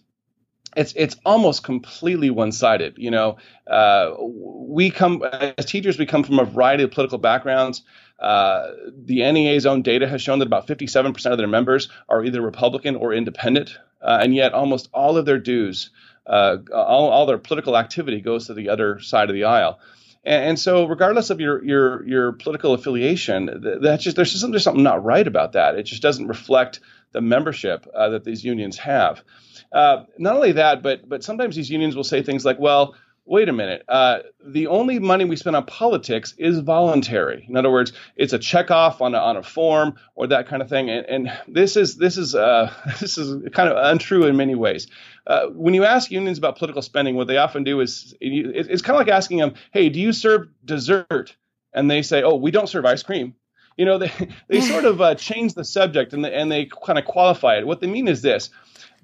it's 0.77 0.93
it's 0.95 1.15
almost 1.25 1.63
completely 1.63 2.29
one-sided. 2.29 2.95
You 2.97 3.11
know, 3.11 3.37
uh, 3.65 4.11
we 4.19 4.91
come 4.91 5.23
as 5.23 5.65
teachers, 5.65 5.97
we 5.97 6.05
come 6.05 6.23
from 6.23 6.39
a 6.39 6.45
variety 6.45 6.83
of 6.83 6.91
political 6.91 7.17
backgrounds. 7.17 7.81
Uh, 8.19 8.71
the 8.95 9.29
NEA's 9.31 9.65
own 9.65 9.81
data 9.81 10.07
has 10.07 10.21
shown 10.21 10.39
that 10.39 10.47
about 10.47 10.67
57% 10.67 11.31
of 11.31 11.37
their 11.37 11.47
members 11.47 11.89
are 12.09 12.23
either 12.23 12.41
Republican 12.41 12.95
or 12.95 13.13
independent, 13.13 13.77
uh, 14.01 14.19
and 14.21 14.33
yet 14.33 14.53
almost 14.53 14.89
all 14.93 15.17
of 15.17 15.25
their 15.25 15.37
dues, 15.37 15.91
uh, 16.25 16.57
all, 16.73 17.09
all 17.09 17.25
their 17.25 17.37
political 17.37 17.77
activity 17.77 18.21
goes 18.21 18.47
to 18.47 18.55
the 18.55 18.69
other 18.69 18.99
side 18.99 19.29
of 19.29 19.35
the 19.35 19.43
aisle. 19.43 19.79
And, 20.23 20.45
and 20.45 20.59
so, 20.59 20.85
regardless 20.85 21.31
of 21.31 21.39
your 21.39 21.63
your 21.63 22.07
your 22.07 22.31
political 22.33 22.73
affiliation, 22.73 23.79
that's 23.81 24.03
just 24.03 24.15
there's 24.15 24.31
just 24.31 24.49
there's 24.51 24.63
something 24.63 24.83
not 24.83 25.03
right 25.03 25.27
about 25.27 25.53
that. 25.53 25.75
It 25.75 25.83
just 25.83 26.03
doesn't 26.03 26.27
reflect 26.27 26.81
the 27.13 27.21
membership 27.21 27.87
uh, 27.95 28.09
that 28.09 28.23
these 28.23 28.43
unions 28.43 28.77
have. 28.77 29.23
Uh, 29.71 30.03
not 30.17 30.35
only 30.35 30.53
that, 30.53 30.81
but 30.81 31.07
but 31.07 31.23
sometimes 31.23 31.55
these 31.55 31.69
unions 31.69 31.95
will 31.95 32.03
say 32.03 32.21
things 32.23 32.45
like, 32.45 32.59
"Well, 32.59 32.95
wait 33.27 33.49
a 33.49 33.53
minute. 33.53 33.83
Uh, 33.87 34.19
the 34.43 34.67
only 34.67 34.99
money 34.99 35.25
we 35.25 35.35
spend 35.35 35.55
on 35.55 35.65
politics 35.65 36.33
is 36.37 36.59
voluntary. 36.59 37.45
In 37.47 37.57
other 37.57 37.69
words, 37.69 37.91
it's 38.15 38.33
a 38.33 38.39
checkoff 38.39 39.01
on 39.01 39.13
a, 39.13 39.17
on 39.17 39.37
a 39.37 39.43
form 39.43 39.95
or 40.15 40.27
that 40.27 40.47
kind 40.47 40.61
of 40.61 40.69
thing. 40.69 40.89
And, 40.89 41.05
and 41.05 41.39
this 41.47 41.75
is 41.75 41.97
this 41.97 42.17
is 42.17 42.33
uh, 42.33 42.73
this 42.99 43.17
is 43.17 43.49
kind 43.51 43.69
of 43.69 43.77
untrue 43.77 44.25
in 44.25 44.37
many 44.37 44.55
ways. 44.55 44.87
Uh, 45.27 45.47
when 45.47 45.73
you 45.73 45.83
ask 45.83 46.09
unions 46.09 46.37
about 46.37 46.57
political 46.57 46.81
spending, 46.81 47.15
what 47.15 47.27
they 47.27 47.37
often 47.37 47.63
do 47.63 47.81
is 47.81 48.15
it's 48.19 48.81
kind 48.81 48.95
of 48.95 49.05
like 49.05 49.13
asking 49.13 49.39
them, 49.39 49.53
"Hey, 49.71 49.89
do 49.89 49.99
you 49.99 50.13
serve 50.13 50.47
dessert?" 50.63 51.35
And 51.73 51.91
they 51.91 52.01
say, 52.01 52.23
"Oh, 52.23 52.35
we 52.35 52.51
don't 52.51 52.69
serve 52.69 52.85
ice 52.85 53.03
cream." 53.03 53.35
You 53.77 53.85
know, 53.85 53.97
they 53.97 54.11
they 54.47 54.61
sort 54.61 54.85
of 54.85 55.01
uh, 55.01 55.15
change 55.15 55.53
the 55.53 55.65
subject 55.65 56.13
and 56.13 56.23
they, 56.23 56.33
and 56.33 56.51
they 56.51 56.65
kind 56.65 56.97
of 56.97 57.05
qualify 57.05 57.57
it. 57.57 57.67
What 57.67 57.81
they 57.81 57.87
mean 57.87 58.07
is 58.07 58.21
this: 58.21 58.49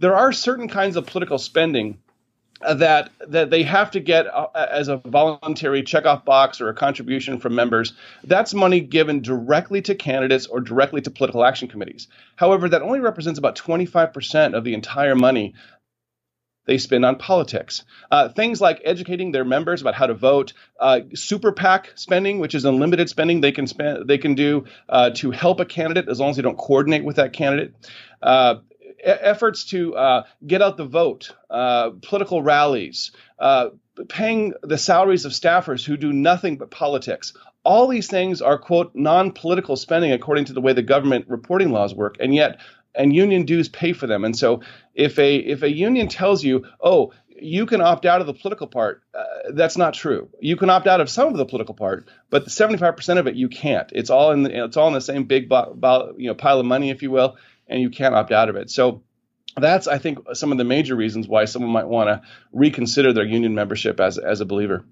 there 0.04 0.18
are 0.18 0.34
certain 0.34 0.68
kinds 0.68 0.98
of 0.98 1.06
political 1.06 1.38
spending 1.38 1.98
that 2.60 3.10
that 3.30 3.50
they 3.50 3.64
have 3.64 3.92
to 3.92 4.02
get 4.02 4.28
uh, 4.28 4.48
as 4.54 4.90
a 4.90 4.98
voluntary 4.98 5.82
checkoff 5.82 6.26
box 6.26 6.60
or 6.60 6.68
a 6.68 6.74
contribution 6.74 7.40
from 7.40 7.56
members. 7.56 7.94
That's 8.26 8.54
money 8.54 8.82
given 8.82 9.22
directly 9.22 9.82
to 9.84 9.96
candidates 9.96 10.46
or 10.46 10.60
directly 10.60 11.00
to 11.02 11.10
political 11.10 11.46
action 11.46 11.70
committees. 11.70 12.10
However, 12.36 12.68
that 12.68 12.82
only 12.82 13.00
represents 13.00 13.40
about 13.40 13.56
25% 13.56 14.56
of 14.56 14.66
the 14.66 14.74
entire 14.74 15.16
money 15.16 15.54
they 16.66 16.78
spend 16.78 17.06
on 17.06 17.18
politics. 17.18 17.84
Uh, 18.12 18.30
things 18.30 18.62
like 18.62 18.82
educating 18.86 19.32
their 19.32 19.44
members 19.46 19.82
about 19.82 19.96
how 19.96 20.08
to 20.08 20.14
vote, 20.14 20.54
uh, 20.80 21.02
super 21.14 21.52
PAC 21.52 21.92
spending, 21.96 22.40
which 22.40 22.56
is 22.56 22.66
unlimited 22.66 23.10
spending 23.10 23.42
they 23.42 23.52
can 23.52 23.68
spend 23.68 24.08
they 24.08 24.18
can 24.18 24.36
do 24.36 24.66
uh, 24.90 25.10
to 25.12 25.32
help 25.32 25.60
a 25.60 25.66
candidate 25.66 26.10
as 26.10 26.20
long 26.20 26.30
as 26.30 26.36
they 26.36 26.42
don't 26.42 26.58
coordinate 26.58 27.04
with 27.04 27.18
that 27.18 27.34
candidate. 27.34 27.74
Efforts 29.04 29.66
to 29.66 29.96
uh, 29.96 30.24
get 30.46 30.62
out 30.62 30.78
the 30.78 30.86
vote, 30.86 31.36
uh, 31.50 31.92
political 32.02 32.42
rallies, 32.42 33.12
uh, 33.38 33.70
paying 34.08 34.54
the 34.64 34.78
salaries 34.78 35.26
of 35.26 35.34
staffers 35.34 35.84
who 35.84 35.98
do 35.98 36.14
nothing 36.14 36.58
but 36.58 36.72
politics. 36.72 37.34
All 37.66 37.88
these 37.88 38.08
things 38.08 38.42
are, 38.42 38.58
quote, 38.58 38.96
non 38.96 39.32
political 39.32 39.76
spending 39.76 40.12
according 40.12 40.46
to 40.46 40.54
the 40.54 40.62
way 40.62 40.74
the 40.74 40.82
government 40.82 41.26
reporting 41.28 41.72
laws 41.72 41.94
work. 41.94 42.18
And 42.20 42.34
yet, 42.34 42.60
and 42.96 43.14
union 43.14 43.46
dues 43.46 43.70
pay 43.70 43.94
for 43.94 44.08
them. 44.08 44.24
And 44.24 44.38
so 44.38 44.62
if 44.94 45.18
a 45.20 45.36
if 45.36 45.64
a 45.64 45.72
union 45.72 46.08
tells 46.08 46.44
you, 46.44 46.66
oh, 46.80 47.12
you 47.28 47.66
can 47.66 47.82
opt 47.82 48.06
out 48.06 48.22
of 48.22 48.28
the 48.28 48.34
political 48.34 48.68
part. 48.68 49.04
Uh, 49.14 49.52
that's 49.54 49.76
not 49.76 49.94
true. 49.94 50.30
You 50.40 50.56
can 50.56 50.70
opt 50.70 50.88
out 50.88 51.02
of 51.02 51.10
some 51.10 51.30
of 51.30 51.38
the 51.38 51.46
political 51.46 51.76
part, 51.76 52.08
but 52.30 52.46
the 52.46 52.52
75% 52.52 53.18
of 53.18 53.28
it 53.28 53.36
you 53.36 53.50
can't. 53.50 53.92
It's 53.92 54.10
all 54.10 54.32
in 54.32 54.44
the, 54.44 54.66
it's 54.66 54.78
all 54.78 54.88
in 54.88 54.94
the 54.94 55.02
same 55.02 55.26
big 55.26 55.50
bo- 55.50 55.74
bo- 55.76 56.14
you 56.18 56.28
know 56.28 56.36
pile 56.36 56.60
of 56.60 56.66
money, 56.66 56.90
if 56.90 57.02
you 57.02 57.12
will 57.12 57.36
and 57.68 57.82
you 57.82 57.90
can't 57.90 58.16
opt 58.16 58.32
out 58.32 58.50
of 58.50 58.56
it. 58.56 58.70
So 58.70 59.04
that's 59.56 59.88
I 59.88 59.98
think 59.98 60.20
some 60.34 60.52
of 60.52 60.58
the 60.58 60.64
major 60.64 60.96
reasons 60.96 61.28
why 61.28 61.46
someone 61.46 61.72
might 61.72 61.88
want 61.88 62.08
to 62.10 62.22
reconsider 62.52 63.14
their 63.14 63.26
union 63.26 63.54
membership 63.56 64.00
as 64.00 64.18
as 64.18 64.42
a 64.42 64.46
believer. 64.46 64.84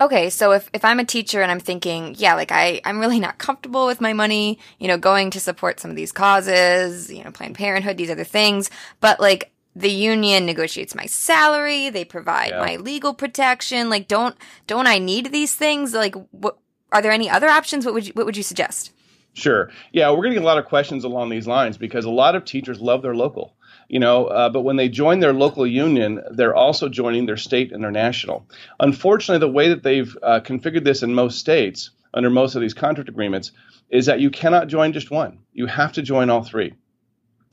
Okay, 0.00 0.30
so 0.30 0.52
if, 0.52 0.70
if 0.72 0.84
I'm 0.84 1.00
a 1.00 1.04
teacher 1.04 1.42
and 1.42 1.50
I'm 1.50 1.58
thinking, 1.58 2.14
yeah, 2.18 2.34
like 2.36 2.52
I, 2.52 2.80
I'm 2.84 3.00
really 3.00 3.18
not 3.18 3.38
comfortable 3.38 3.84
with 3.88 4.00
my 4.00 4.12
money, 4.12 4.60
you 4.78 4.86
know, 4.86 4.96
going 4.96 5.30
to 5.30 5.40
support 5.40 5.80
some 5.80 5.90
of 5.90 5.96
these 5.96 6.12
causes, 6.12 7.12
you 7.12 7.24
know, 7.24 7.32
Planned 7.32 7.56
Parenthood, 7.56 7.96
these 7.96 8.08
other 8.10 8.22
things, 8.22 8.70
but 9.00 9.18
like 9.18 9.50
the 9.74 9.90
union 9.90 10.46
negotiates 10.46 10.94
my 10.94 11.06
salary, 11.06 11.90
they 11.90 12.04
provide 12.04 12.50
Yeah. 12.50 12.60
my 12.60 12.76
legal 12.76 13.12
protection. 13.12 13.90
Like, 13.90 14.06
don't 14.06 14.36
don't 14.68 14.86
I 14.86 14.98
need 14.98 15.32
these 15.32 15.54
things? 15.56 15.92
Like, 15.94 16.14
what 16.30 16.58
are 16.92 17.02
there 17.02 17.10
any 17.12 17.28
other 17.28 17.48
options? 17.48 17.84
What 17.84 17.94
would 17.94 18.06
you 18.06 18.12
what 18.14 18.24
would 18.24 18.36
you 18.36 18.44
suggest? 18.44 18.92
Sure. 19.34 19.70
Yeah, 19.92 20.10
we're 20.10 20.24
getting 20.24 20.42
a 20.42 20.46
lot 20.46 20.58
of 20.58 20.64
questions 20.64 21.04
along 21.04 21.28
these 21.28 21.46
lines 21.46 21.78
because 21.78 22.04
a 22.04 22.10
lot 22.10 22.34
of 22.34 22.44
teachers 22.44 22.80
love 22.80 23.02
their 23.02 23.14
local, 23.14 23.54
you 23.88 24.00
know, 24.00 24.26
uh, 24.26 24.48
but 24.48 24.62
when 24.62 24.76
they 24.76 24.88
join 24.88 25.20
their 25.20 25.32
local 25.32 25.66
union, 25.66 26.20
they're 26.32 26.56
also 26.56 26.88
joining 26.88 27.26
their 27.26 27.36
state 27.36 27.70
and 27.72 27.82
their 27.82 27.92
national. 27.92 28.48
Unfortunately, 28.80 29.38
the 29.38 29.52
way 29.52 29.68
that 29.68 29.82
they've 29.84 30.16
uh, 30.22 30.40
configured 30.40 30.84
this 30.84 31.02
in 31.02 31.14
most 31.14 31.38
states, 31.38 31.90
under 32.12 32.30
most 32.30 32.56
of 32.56 32.62
these 32.62 32.74
contract 32.74 33.08
agreements, 33.08 33.52
is 33.90 34.06
that 34.06 34.20
you 34.20 34.30
cannot 34.30 34.68
join 34.68 34.92
just 34.92 35.10
one. 35.10 35.38
You 35.52 35.66
have 35.66 35.92
to 35.92 36.02
join 36.02 36.30
all 36.30 36.42
three. 36.42 36.74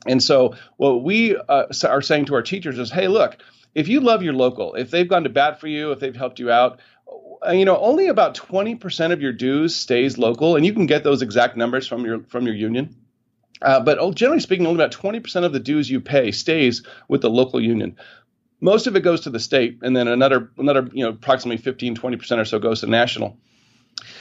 And 0.06 0.22
so, 0.22 0.54
what 0.76 1.02
we 1.02 1.36
uh, 1.36 1.66
are 1.84 2.02
saying 2.02 2.26
to 2.26 2.34
our 2.34 2.42
teachers 2.42 2.78
is, 2.78 2.90
hey, 2.90 3.08
look, 3.08 3.38
if 3.74 3.88
you 3.88 4.00
love 4.00 4.22
your 4.22 4.34
local, 4.34 4.74
if 4.74 4.90
they've 4.90 5.08
gone 5.08 5.24
to 5.24 5.30
bat 5.30 5.60
for 5.60 5.68
you, 5.68 5.92
if 5.92 6.00
they've 6.00 6.16
helped 6.16 6.38
you 6.38 6.50
out, 6.50 6.80
you 7.50 7.64
know, 7.64 7.78
only 7.78 8.08
about 8.08 8.34
20% 8.34 9.12
of 9.12 9.20
your 9.20 9.32
dues 9.32 9.74
stays 9.74 10.18
local, 10.18 10.56
and 10.56 10.64
you 10.64 10.72
can 10.72 10.86
get 10.86 11.04
those 11.04 11.22
exact 11.22 11.56
numbers 11.56 11.86
from 11.86 12.04
your 12.04 12.20
from 12.24 12.46
your 12.46 12.54
union. 12.54 12.96
Uh, 13.62 13.80
but 13.80 13.98
oh, 13.98 14.12
generally 14.12 14.40
speaking, 14.40 14.66
only 14.66 14.82
about 14.82 14.92
20% 14.92 15.44
of 15.44 15.52
the 15.52 15.60
dues 15.60 15.90
you 15.90 16.00
pay 16.00 16.30
stays 16.30 16.82
with 17.08 17.22
the 17.22 17.30
local 17.30 17.60
union. 17.60 17.96
Most 18.60 18.86
of 18.86 18.96
it 18.96 19.00
goes 19.00 19.22
to 19.22 19.30
the 19.30 19.40
state, 19.40 19.78
and 19.82 19.96
then 19.96 20.08
another 20.08 20.50
another 20.58 20.88
you 20.92 21.04
know 21.04 21.10
approximately 21.10 21.62
15 21.62 21.96
20% 21.96 22.38
or 22.38 22.44
so 22.44 22.58
goes 22.58 22.80
to 22.80 22.86
national. 22.86 23.36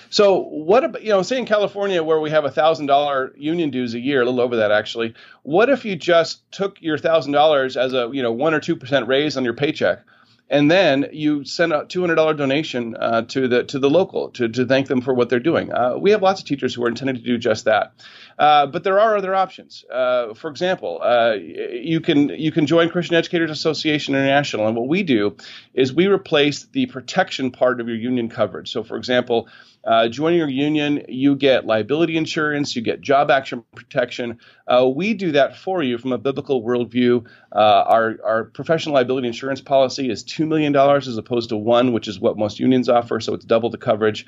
So 0.10 0.43
what 0.43 0.84
about 0.84 1.03
you 1.03 1.10
know, 1.10 1.22
say 1.22 1.38
in 1.38 1.45
California 1.45 2.01
where 2.03 2.19
we 2.19 2.29
have 2.29 2.45
a 2.45 2.51
thousand 2.51 2.86
dollar 2.86 3.34
union 3.38 3.72
dues 3.72 3.93
a 3.93 4.00
year, 4.00 4.22
a 4.22 4.25
little 4.25 4.39
over 4.39 4.57
that 4.57 4.72
actually. 4.72 5.13
What 5.43 5.69
if 5.69 5.84
you 5.84 5.95
just 5.95 6.50
took 6.51 6.81
your 6.81 6.98
thousand 6.98 7.34
dollars 7.34 7.75
as 7.75 7.93
a 7.93 8.10
you 8.13 8.22
know 8.22 8.31
one 8.31 8.53
or 8.53 8.60
two 8.60 8.75
percent 8.75 9.07
raise 9.07 9.36
on 9.38 9.43
your 9.43 9.53
paycheck, 9.53 10.03
and 10.50 10.70
then 10.70 11.08
you 11.12 11.44
send 11.44 11.74
a 11.74 11.86
two 11.86 12.02
hundred 12.02 12.16
dollar 12.16 12.34
donation 12.34 12.96
uh, 12.96 13.24
to 13.24 13.48
the 13.48 13.64
to 13.64 13.80
the 13.80 13.90
local 13.90 14.30
to 14.32 14.48
to 14.48 14.66
thank 14.66 14.88
them 14.88 15.02
for 15.02 15.14
what 15.14 15.30
they're 15.30 15.40
doing. 15.40 15.72
Uh, 15.72 15.98
we 15.98 16.12
have 16.12 16.22
lots 16.22 16.42
of 16.42 16.48
teachers 16.48 16.74
who 16.74 16.84
are 16.84 16.88
intending 16.88 17.16
to 17.16 17.22
do 17.22 17.38
just 17.38 17.66
that, 17.66 17.94
uh, 18.38 18.65
but 18.68 18.84
there 18.84 19.00
are 19.00 19.15
other 19.15 19.34
options. 19.34 19.86
Uh, 19.92 20.34
for 20.34 20.50
example, 20.50 21.00
uh, 21.01 21.34
you 21.34 22.01
can 22.01 22.30
you 22.30 22.51
can 22.51 22.65
join 22.65 22.89
Christian 22.89 23.15
Educators 23.15 23.51
Association 23.51 24.13
International, 24.13 24.68
and 24.68 24.75
what 24.75 24.88
we 24.88 25.04
do 25.04 25.38
is 25.74 25.94
we 25.94 26.08
replace 26.08 26.65
the 26.65 26.86
protection 26.88 27.51
part 27.51 27.80
of 27.80 27.88
your 27.88 27.98
union 27.98 28.30
coverage. 28.30 28.72
So, 28.72 28.84
for 28.84 28.98
example. 28.98 29.48
Uh, 29.86 30.08
joining 30.08 30.39
your 30.39 30.50
union, 30.50 31.06
you 31.10 31.36
get 31.36 31.68
liability 31.68 32.18
insurance, 32.18 32.75
you 32.75 32.82
get 32.82 33.01
job 33.01 33.30
action 33.30 33.63
protection. 33.75 34.39
Uh, 34.65 34.88
we 34.88 35.13
do 35.13 35.34
that 35.34 35.56
for 35.56 35.84
you 35.84 36.00
from 36.00 36.12
a 36.12 36.18
biblical 36.18 36.63
worldview. 36.63 37.24
Our, 37.51 38.18
our 38.25 38.44
professional 38.46 38.96
liability 38.96 39.27
insurance 39.27 39.62
policy 39.62 40.10
is 40.10 40.24
$2 40.24 40.48
million 40.48 40.75
as 40.75 41.15
opposed 41.18 41.50
to 41.50 41.58
one, 41.58 41.94
which 41.94 42.08
is 42.08 42.20
what 42.20 42.36
most 42.36 42.60
unions 42.60 42.89
offer, 42.89 43.20
so 43.20 43.36
it's 43.36 43.46
double 43.46 43.70
the 43.70 43.77
coverage. 43.77 44.25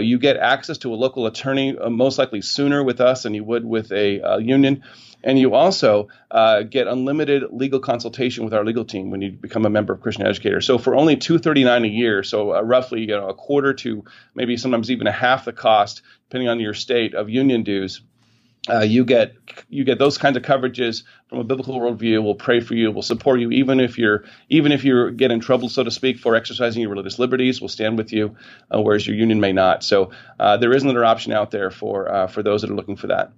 You 0.00 0.18
get 0.18 0.38
access 0.38 0.78
to 0.78 0.94
a 0.94 0.96
local 0.96 1.26
attorney, 1.26 1.74
most 1.74 2.16
likely 2.16 2.40
sooner 2.40 2.82
with 2.82 3.02
us 3.02 3.24
than 3.24 3.34
you 3.34 3.43
would 3.44 3.64
with 3.64 3.92
a 3.92 4.20
uh, 4.20 4.38
union. 4.38 4.82
And 5.26 5.38
you 5.38 5.54
also 5.54 6.08
uh, 6.30 6.62
get 6.62 6.86
unlimited 6.86 7.44
legal 7.50 7.80
consultation 7.80 8.44
with 8.44 8.52
our 8.52 8.62
legal 8.62 8.84
team 8.84 9.10
when 9.10 9.22
you 9.22 9.32
become 9.32 9.64
a 9.64 9.70
member 9.70 9.94
of 9.94 10.02
Christian 10.02 10.26
Educator. 10.26 10.60
So 10.60 10.76
for 10.76 10.94
only 10.94 11.16
two 11.16 11.38
thirty 11.38 11.64
nine 11.64 11.84
a 11.84 11.88
year, 11.88 12.22
so 12.22 12.54
uh, 12.54 12.60
roughly 12.60 13.00
you 13.00 13.06
know 13.06 13.28
a 13.28 13.34
quarter 13.34 13.72
to 13.72 14.04
maybe 14.34 14.56
sometimes 14.58 14.90
even 14.90 15.06
a 15.06 15.12
half 15.12 15.46
the 15.46 15.52
cost, 15.52 16.02
depending 16.28 16.50
on 16.50 16.60
your 16.60 16.74
state 16.74 17.14
of 17.14 17.30
union 17.30 17.62
dues, 17.62 18.02
uh, 18.68 18.80
you 18.80 19.04
get 19.04 19.34
you 19.68 19.84
get 19.84 19.98
those 19.98 20.16
kinds 20.16 20.36
of 20.36 20.42
coverages 20.42 21.02
from 21.28 21.38
a 21.38 21.44
biblical 21.44 21.78
worldview. 21.78 22.22
We'll 22.22 22.34
pray 22.34 22.60
for 22.60 22.74
you. 22.74 22.90
We'll 22.90 23.02
support 23.02 23.40
you 23.40 23.50
even 23.50 23.78
if 23.78 23.98
you're 23.98 24.24
even 24.48 24.72
if 24.72 24.84
you 24.84 25.10
get 25.10 25.30
in 25.30 25.40
trouble, 25.40 25.68
so 25.68 25.84
to 25.84 25.90
speak, 25.90 26.18
for 26.18 26.34
exercising 26.34 26.80
your 26.80 26.90
religious 26.90 27.18
liberties. 27.18 27.60
We'll 27.60 27.68
stand 27.68 27.98
with 27.98 28.12
you, 28.12 28.36
uh, 28.74 28.80
whereas 28.80 29.06
your 29.06 29.16
union 29.16 29.40
may 29.40 29.52
not. 29.52 29.84
So 29.84 30.10
uh, 30.40 30.56
there 30.56 30.72
is 30.72 30.82
another 30.82 31.04
option 31.04 31.32
out 31.32 31.50
there 31.50 31.70
for 31.70 32.10
uh, 32.10 32.26
for 32.26 32.42
those 32.42 32.62
that 32.62 32.70
are 32.70 32.74
looking 32.74 32.96
for 32.96 33.08
that. 33.08 33.32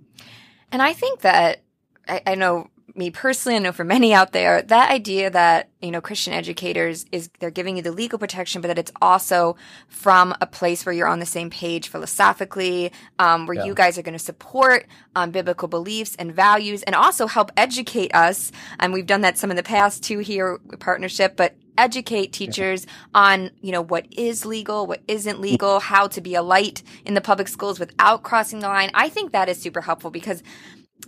And 0.71 0.81
I 0.81 0.93
think 0.93 1.21
that 1.21 1.63
I, 2.07 2.23
I 2.27 2.35
know 2.37 2.69
me 2.97 3.11
personally, 3.11 3.57
I 3.57 3.59
know 3.61 3.73
for 3.73 3.85
many 3.85 4.15
out 4.15 4.33
there, 4.33 4.63
that 4.63 4.91
idea 4.91 5.31
that, 5.31 5.69
you 5.83 5.91
know, 5.91 6.01
Christian 6.01 6.33
educators 6.33 7.05
is 7.13 7.29
they're 7.39 7.51
giving 7.51 7.77
you 7.77 7.83
the 7.83 7.93
legal 7.93 8.19
protection, 8.19 8.61
but 8.63 8.69
that 8.69 8.79
it's 8.79 8.93
also 9.01 9.57
from 9.89 10.35
a 10.41 10.47
place 10.47 10.85
where 10.87 10.93
you're 10.95 11.07
on 11.07 11.19
the 11.19 11.27
same 11.27 11.51
page 11.51 11.89
philosophically, 11.89 12.93
um, 13.19 13.47
where 13.47 13.57
Yeah. 13.57 13.65
you 13.65 13.75
guys 13.75 13.99
are 13.99 14.03
going 14.03 14.19
to 14.19 14.25
support 14.25 14.87
um, 15.15 15.31
biblical 15.31 15.69
beliefs 15.69 16.17
and 16.19 16.35
values 16.35 16.83
and 16.83 16.95
also 16.95 17.27
help 17.27 17.53
educate 17.57 18.15
us. 18.15 18.51
And 18.79 18.93
we've 18.93 19.07
done 19.07 19.21
that 19.21 19.39
some 19.39 19.51
in 19.51 19.57
the 19.57 19.63
past 19.63 20.03
too 20.03 20.19
here 20.19 20.59
with 20.67 20.81
partnership, 20.81 21.37
but 21.37 21.55
educate 21.79 22.33
teachers 22.33 22.87
on, 23.15 23.51
you 23.61 23.71
know, 23.71 23.83
what 23.83 24.07
is 24.11 24.47
legal, 24.47 24.87
what 24.87 25.03
isn't 25.09 25.41
legal, 25.41 25.79
how 25.79 26.07
to 26.09 26.23
be 26.23 26.35
a 26.35 26.41
light 26.41 26.83
in 27.05 27.13
the 27.13 27.21
public 27.21 27.49
schools 27.49 27.79
without 27.79 28.23
crossing 28.23 28.61
the 28.61 28.67
line. 28.67 28.91
I 28.95 29.11
think 29.11 29.33
that 29.33 29.51
is 29.51 29.61
super 29.61 29.83
helpful 29.83 30.11
because 30.11 30.43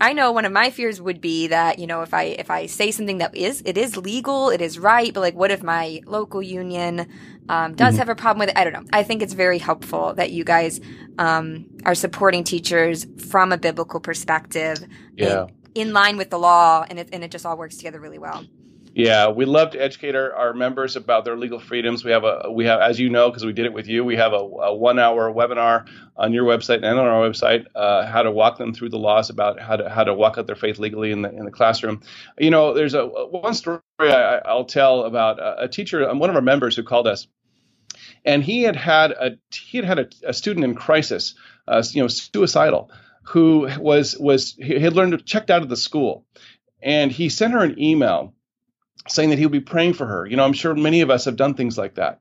I 0.01 0.13
know 0.13 0.31
one 0.31 0.45
of 0.45 0.53
my 0.53 0.71
fears 0.71 1.01
would 1.01 1.21
be 1.21 1.49
that, 1.49 1.79
you 1.81 1.87
know, 1.87 2.03
if 2.03 2.15
I 2.15 2.25
if 2.25 2.51
I 2.51 2.67
say 2.67 2.91
something 2.93 3.19
that 3.19 3.35
is 3.37 3.63
it 3.67 3.77
is 3.77 3.97
legal, 3.97 4.49
it 4.51 4.61
is 4.61 4.79
right, 4.79 5.13
but 5.13 5.21
like 5.21 5.35
what 5.35 5.51
if 5.51 5.63
my 5.63 6.01
local 6.07 6.41
union 6.43 7.09
um, 7.49 7.75
does 7.75 7.95
Mm-hmm. 7.95 7.99
have 7.99 8.09
a 8.09 8.15
problem 8.15 8.41
with 8.41 8.51
it? 8.51 8.57
I 8.57 8.63
don't 8.65 8.73
know. 8.75 8.85
I 8.93 9.03
think 9.03 9.23
it's 9.23 9.33
very 9.33 9.59
helpful 9.59 10.15
that 10.15 10.31
you 10.31 10.45
guys 10.45 10.81
um, 11.19 11.67
are 11.85 11.97
supporting 11.97 12.45
teachers 12.45 13.07
from 13.31 13.51
a 13.53 13.59
biblical 13.59 13.99
perspective 13.99 14.87
Yeah. 15.17 15.47
in, 15.75 15.89
in 15.89 15.93
line 15.93 16.17
with 16.17 16.31
the 16.31 16.39
law 16.39 16.85
and 16.89 16.99
it 17.01 17.09
and 17.13 17.25
it 17.25 17.31
just 17.33 17.45
all 17.45 17.57
works 17.59 17.77
together 17.77 17.99
really 18.01 18.19
well. 18.19 18.45
Yeah, 18.95 19.29
we 19.29 19.45
love 19.45 19.71
to 19.73 19.79
educate 19.83 20.15
our, 20.15 20.33
our 20.33 20.55
members 20.55 20.97
about 20.97 21.25
their 21.25 21.37
legal 21.37 21.61
freedoms. 21.61 22.05
We 22.05 22.11
have 22.11 22.25
a 22.25 22.51
we 22.51 22.65
have, 22.65 22.81
as 22.81 22.99
you 22.99 23.11
know, 23.11 23.29
because 23.29 23.45
we 23.45 23.53
did 23.53 23.67
it 23.67 23.73
with 23.73 23.87
you, 23.87 24.05
we 24.05 24.17
have 24.17 24.33
a, 24.33 24.37
a 24.37 24.75
one 24.75 24.99
hour 24.99 25.33
webinar 25.33 25.89
on 26.17 26.33
your 26.33 26.45
website 26.45 26.77
and 26.77 26.99
on 26.99 27.07
our 27.07 27.29
website, 27.29 27.67
uh, 27.75 28.07
how 28.07 28.23
to 28.23 28.31
walk 28.33 28.59
them 28.59 28.73
through 28.73 28.89
the 28.89 28.99
laws 28.99 29.31
about 29.31 29.61
how 29.61 29.77
to 29.77 29.89
how 29.89 30.05
to 30.05 30.15
walk 30.15 30.39
out 30.39 30.47
their 30.47 30.57
faith 30.57 30.79
legally 30.79 31.13
in 31.13 31.23
the 31.23 31.31
in 31.31 31.45
the 31.45 31.51
classroom. 31.51 32.03
You 32.39 32.51
know, 32.51 32.75
there's 32.75 32.95
a 32.95 33.07
one 33.07 33.55
story 33.55 33.81
I, 34.01 34.39
I'll 34.39 34.65
tell 34.65 35.05
about 35.05 35.39
a, 35.39 35.65
a 35.65 35.69
teacher, 35.69 36.09
um, 36.09 36.19
one 36.19 36.31
of 36.31 36.37
our 36.37 36.43
members 36.43 36.75
who 36.75 36.83
called 36.83 37.07
us, 37.07 37.27
and 38.25 38.43
he 38.43 38.63
had 38.63 38.77
had 38.77 39.13
a 39.13 39.39
he 39.53 39.79
had 39.79 39.87
had 39.87 39.99
a, 39.99 40.09
a 40.29 40.33
student 40.33 40.65
in 40.65 40.75
crisis, 40.75 41.35
uh, 41.69 41.83
you 41.91 42.03
know, 42.03 42.09
suicidal, 42.09 42.91
who 43.25 43.69
was 43.79 44.17
was 44.19 44.55
he 44.55 44.79
had 44.79 44.95
learned 44.95 45.25
checked 45.27 45.51
out 45.51 45.63
of 45.63 45.69
the 45.69 45.77
school, 45.77 46.25
and 46.83 47.13
he 47.13 47.29
sent 47.29 47.53
her 47.53 47.63
an 47.63 47.81
email 47.81 48.35
saying 49.07 49.31
that 49.31 49.39
he 49.39 49.47
would 49.47 49.53
be 49.53 49.61
praying 49.61 49.95
for 49.95 50.07
her. 50.07 50.27
You 50.27 50.37
know, 50.37 50.45
I'm 50.45 50.53
sure 50.53 50.75
many 50.75 51.01
of 51.01 51.11
us 51.11 51.25
have 51.27 51.37
done 51.37 51.55
things 51.55 51.79
like 51.79 51.95
that. 51.95 52.21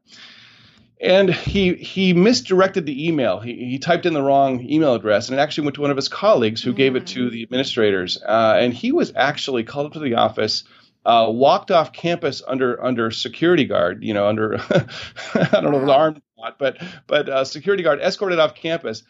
And 1.00 1.32
he 1.32 1.76
he 1.76 2.14
misdirected 2.14 2.88
the 2.88 3.08
email. 3.08 3.40
He, 3.40 3.54
he 3.54 3.78
typed 3.78 4.08
in 4.08 4.14
the 4.14 4.22
wrong 4.22 4.68
email 4.68 4.96
address, 4.96 5.30
and 5.30 5.38
it 5.38 5.42
actually 5.42 5.66
went 5.66 5.76
to 5.76 5.82
one 5.82 5.92
of 5.92 5.98
his 5.98 6.10
colleagues 6.10 6.64
who 6.64 6.74
gave 6.74 6.96
it 6.96 7.06
to 7.08 7.30
the 7.30 7.44
administrators. 7.44 8.18
Uh, 8.22 8.58
and 8.60 8.74
he 8.74 8.92
was 8.92 9.14
actually 9.16 9.64
called 9.64 9.86
up 9.86 9.94
to 9.94 10.00
the 10.00 10.16
office, 10.16 10.64
uh, 11.06 11.28
walked 11.30 11.70
off 11.70 11.94
campus 11.94 12.42
under 12.48 12.84
under 12.84 13.12
security 13.12 13.66
guard. 13.66 14.04
You 14.04 14.16
know, 14.16 14.28
under 14.28 14.56
I 15.36 15.62
don't 15.62 15.72
know, 15.72 15.84
an 15.84 15.90
armed 15.90 16.22
not, 16.38 16.58
but 16.58 16.82
but 17.06 17.30
uh, 17.30 17.46
security 17.46 17.84
guard 17.84 18.00
escorted 18.00 18.40
off 18.40 18.56
campus, 18.56 19.04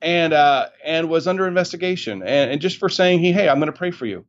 and 0.00 0.32
uh, 0.32 0.68
and 0.84 1.08
was 1.08 1.26
under 1.26 1.46
investigation, 1.46 2.22
and, 2.22 2.52
and 2.52 2.60
just 2.60 2.78
for 2.78 2.88
saying, 2.88 3.20
he, 3.20 3.32
hey, 3.32 3.48
I'm 3.48 3.58
going 3.58 3.72
to 3.72 3.76
pray 3.76 3.90
for 3.90 4.06
you. 4.06 4.26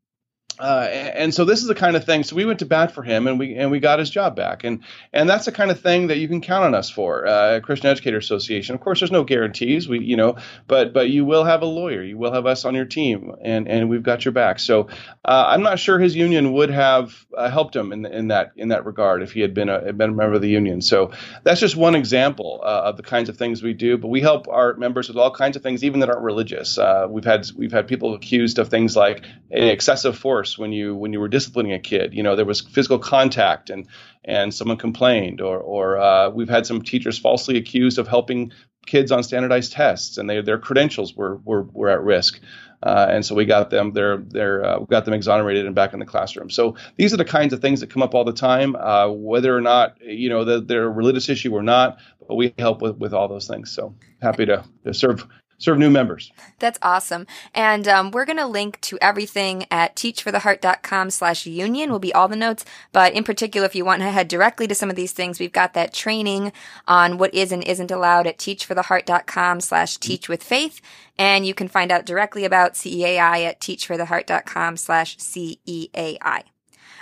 Uh, 0.60 0.88
and, 0.90 1.34
so 1.34 1.46
this 1.46 1.62
is 1.62 1.68
the 1.68 1.76
kind 1.76 1.96
of 1.96 2.04
thing. 2.04 2.24
So 2.24 2.36
we 2.36 2.46
went 2.46 2.60
to 2.60 2.66
bat 2.66 2.92
for 2.92 3.04
him, 3.04 3.28
and 3.28 3.38
we 3.38 3.56
and 3.56 3.70
we 3.70 3.80
got 3.80 4.00
his 4.00 4.10
job 4.10 4.36
back, 4.36 4.64
and 4.64 4.84
and 5.14 5.30
that's 5.30 5.46
the 5.46 5.52
kind 5.52 5.70
of 5.70 5.80
thing 5.80 6.08
that 6.08 6.18
you 6.18 6.28
can 6.28 6.42
count 6.42 6.66
on 6.66 6.74
us 6.74 6.90
for. 6.90 7.28
Uh, 7.28 7.60
Christian 7.60 7.90
Educator 7.90 8.18
Association. 8.18 8.74
Of 8.74 8.82
course, 8.82 9.00
there's 9.00 9.12
no 9.12 9.24
guarantees. 9.24 9.88
We, 9.88 10.00
you 10.00 10.16
know, 10.16 10.38
but 10.68 10.94
but 10.94 11.10
you 11.10 11.26
will 11.26 11.44
have 11.44 11.62
a 11.62 11.66
lawyer. 11.66 12.02
You 12.02 12.18
will 12.18 12.32
have 12.32 12.48
us 12.48 12.66
on 12.66 12.74
your 12.74 12.86
team, 12.86 13.36
and 13.42 13.68
and 13.68 13.90
we've 13.90 14.02
got 14.02 14.26
your 14.26 14.32
back. 14.32 14.60
So 14.60 14.88
uh, 15.24 15.46
I'm 15.48 15.62
not 15.62 15.78
sure 15.78 16.00
his 16.00 16.16
union 16.16 16.54
would 16.54 16.72
have 16.72 17.14
uh, 17.38 17.52
helped 17.52 17.76
him 17.76 17.92
in 17.92 18.06
in 18.06 18.30
that 18.30 18.54
in 18.56 18.70
that 18.70 18.86
regard 18.86 19.22
if 19.22 19.34
he 19.34 19.42
had 19.42 19.54
been 19.54 19.70
a 19.70 19.94
been 19.94 20.10
a 20.10 20.14
member 20.14 20.34
of 20.34 20.42
the 20.42 20.50
union. 20.50 20.82
So 20.82 21.12
that's 21.44 21.60
just 21.60 21.76
one 21.76 21.94
example 21.94 22.62
uh, 22.64 22.82
of 22.86 22.98
the 22.98 23.04
kinds 23.04 23.30
of 23.30 23.38
things 23.38 23.62
we 23.62 23.74
do. 23.74 23.98
But 23.98 24.08
we 24.08 24.22
help 24.22 24.48
our 24.48 24.74
members 24.76 25.08
with 25.08 25.18
all 25.18 25.32
kinds 25.32 25.56
of 25.56 25.62
things, 25.62 25.84
even 25.84 26.00
that 26.00 26.10
aren't 26.10 26.24
religious. 26.24 26.80
Uh, 26.80 27.06
we've 27.08 27.26
had 27.26 27.46
we've 27.56 27.72
had 27.72 27.88
people 27.88 28.16
accused 28.16 28.58
of 28.58 28.70
things 28.70 28.96
like 28.96 29.24
excessive 29.52 30.18
force 30.18 30.47
when 30.56 30.72
you 30.72 30.96
when 30.96 31.14
you 31.14 31.20
were 31.20 31.28
disciplining 31.28 31.74
a 31.74 31.80
kid. 31.80 32.14
You 32.14 32.22
know, 32.22 32.36
there 32.36 32.46
was 32.46 32.62
physical 32.62 33.00
contact 33.00 33.72
and 33.72 33.88
and 34.24 34.54
someone 34.54 34.78
complained, 34.78 35.42
or 35.42 35.58
or 35.58 35.98
uh, 35.98 36.30
we've 36.30 36.50
had 36.50 36.68
some 36.68 36.84
teachers 36.84 37.18
falsely 37.18 37.58
accused 37.58 37.98
of 37.98 38.08
helping 38.08 38.52
kids 38.86 39.12
on 39.12 39.24
standardized 39.24 39.72
tests, 39.72 40.18
and 40.18 40.30
they, 40.30 40.42
their 40.42 40.60
credentials 40.60 41.16
were 41.16 41.38
were 41.38 41.64
were 41.74 41.90
at 41.90 42.02
risk. 42.04 42.40
Uh, 42.84 43.08
and 43.10 43.26
so 43.26 43.34
we 43.34 43.44
got 43.46 43.72
them 43.72 43.94
their 43.94 44.18
their 44.18 44.64
uh, 44.64 44.80
got 44.80 45.06
them 45.06 45.14
exonerated 45.14 45.66
and 45.66 45.74
back 45.74 45.94
in 45.94 46.00
the 46.00 46.06
classroom. 46.06 46.50
So 46.50 46.76
these 46.96 47.14
are 47.14 47.18
the 47.18 47.26
kinds 47.26 47.54
of 47.54 47.60
things 47.60 47.80
that 47.80 47.90
come 47.90 48.04
up 48.04 48.14
all 48.14 48.24
the 48.24 48.34
time, 48.34 48.76
uh, 48.76 49.10
whether 49.10 49.56
or 49.56 49.62
not 49.62 49.98
you 50.02 50.30
know 50.30 50.44
the, 50.44 50.62
they're 50.62 50.86
a 50.86 50.90
religious 50.90 51.28
issue 51.28 51.54
or 51.54 51.64
not. 51.64 51.98
But 52.28 52.36
we 52.36 52.54
help 52.60 52.82
with, 52.82 52.98
with 52.98 53.14
all 53.14 53.28
those 53.28 53.48
things. 53.48 53.72
So 53.72 53.96
happy 54.22 54.46
to, 54.46 54.64
to 54.84 54.94
serve 54.94 55.26
serve 55.58 55.78
new 55.78 55.90
members. 55.90 56.32
That's 56.60 56.80
awesome. 56.82 57.28
And 57.54 57.88
um, 57.88 58.12
we're 58.12 58.26
going 58.26 58.38
to 58.38 58.48
link 58.48 58.80
to 58.82 58.98
everything 59.02 59.66
at 59.72 59.96
teachfortheheart.com 59.96 61.10
slash 61.10 61.46
union 61.46 61.92
will 61.92 62.00
be 62.00 62.14
all 62.14 62.28
the 62.28 62.36
notes. 62.36 62.66
But 62.92 63.14
in 63.14 63.24
particular, 63.24 63.66
if 63.66 63.76
you 63.76 63.86
want 63.86 64.02
to 64.02 64.12
head 64.12 64.28
directly 64.28 64.68
to 64.68 64.76
some 64.76 64.90
of 64.90 64.96
these 64.96 65.14
things, 65.14 65.40
we've 65.40 65.52
got 65.52 65.74
that 65.74 65.94
training 65.94 66.52
on 66.88 67.18
what 67.18 67.34
is 67.34 67.52
and 67.52 67.64
isn't 67.64 67.92
allowed 67.92 68.28
at 68.28 68.38
teachfortheheart.com 68.38 69.62
slash 69.62 69.98
teach 69.98 70.30
with 70.30 70.44
faith. 70.44 70.82
And 71.18 71.46
you 71.46 71.54
can 71.54 71.68
find 71.68 71.92
out 71.92 72.06
directly 72.06 72.46
about 72.46 72.74
CEAI 72.74 73.46
at 73.46 73.60
teachfortheheart.com 73.60 74.78
slash 74.78 75.18
CEAI. 75.18 76.44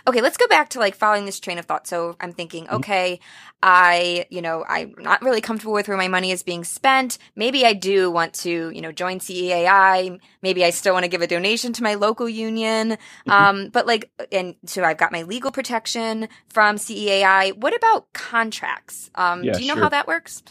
Okay, 0.07 0.21
let's 0.21 0.37
go 0.37 0.47
back 0.47 0.69
to 0.69 0.79
like 0.79 0.95
following 0.95 1.25
this 1.25 1.39
train 1.39 1.57
of 1.57 1.65
thought. 1.65 1.87
So 1.87 2.15
I'm 2.21 2.31
thinking, 2.31 2.65
mm-hmm. 2.65 2.75
okay, 2.75 3.19
I, 3.67 4.27
you 4.29 4.43
know, 4.43 4.63
I'm 4.69 4.93
not 4.99 5.23
really 5.23 5.41
comfortable 5.41 5.73
with 5.73 5.87
where 5.87 5.97
my 5.97 6.07
money 6.07 6.29
is 6.29 6.43
being 6.43 6.63
spent. 6.63 7.17
Maybe 7.35 7.65
I 7.65 7.73
do 7.73 8.11
want 8.11 8.35
to, 8.35 8.69
you 8.69 8.79
know, 8.79 8.91
join 8.91 9.17
CEAI. 9.17 10.19
Maybe 10.43 10.63
I 10.63 10.69
still 10.69 10.93
want 10.93 11.03
to 11.03 11.09
give 11.09 11.23
a 11.23 11.27
donation 11.27 11.73
to 11.73 11.81
my 11.81 11.95
local 11.95 12.29
union. 12.29 12.91
Mm-hmm. 12.91 13.31
Um, 13.31 13.69
but 13.69 13.87
like, 13.87 14.11
and 14.31 14.53
so 14.67 14.83
I've 14.83 14.97
got 14.97 15.11
my 15.11 15.23
legal 15.23 15.49
protection 15.49 16.29
from 16.47 16.75
CEAI. 16.75 17.57
What 17.57 17.75
about 17.75 18.13
contracts? 18.13 19.09
Um, 19.15 19.43
yeah, 19.43 19.53
do 19.53 19.61
you 19.61 19.67
know 19.67 19.73
sure. 19.73 19.83
how 19.83 19.89
that 19.89 20.05
works? 20.05 20.43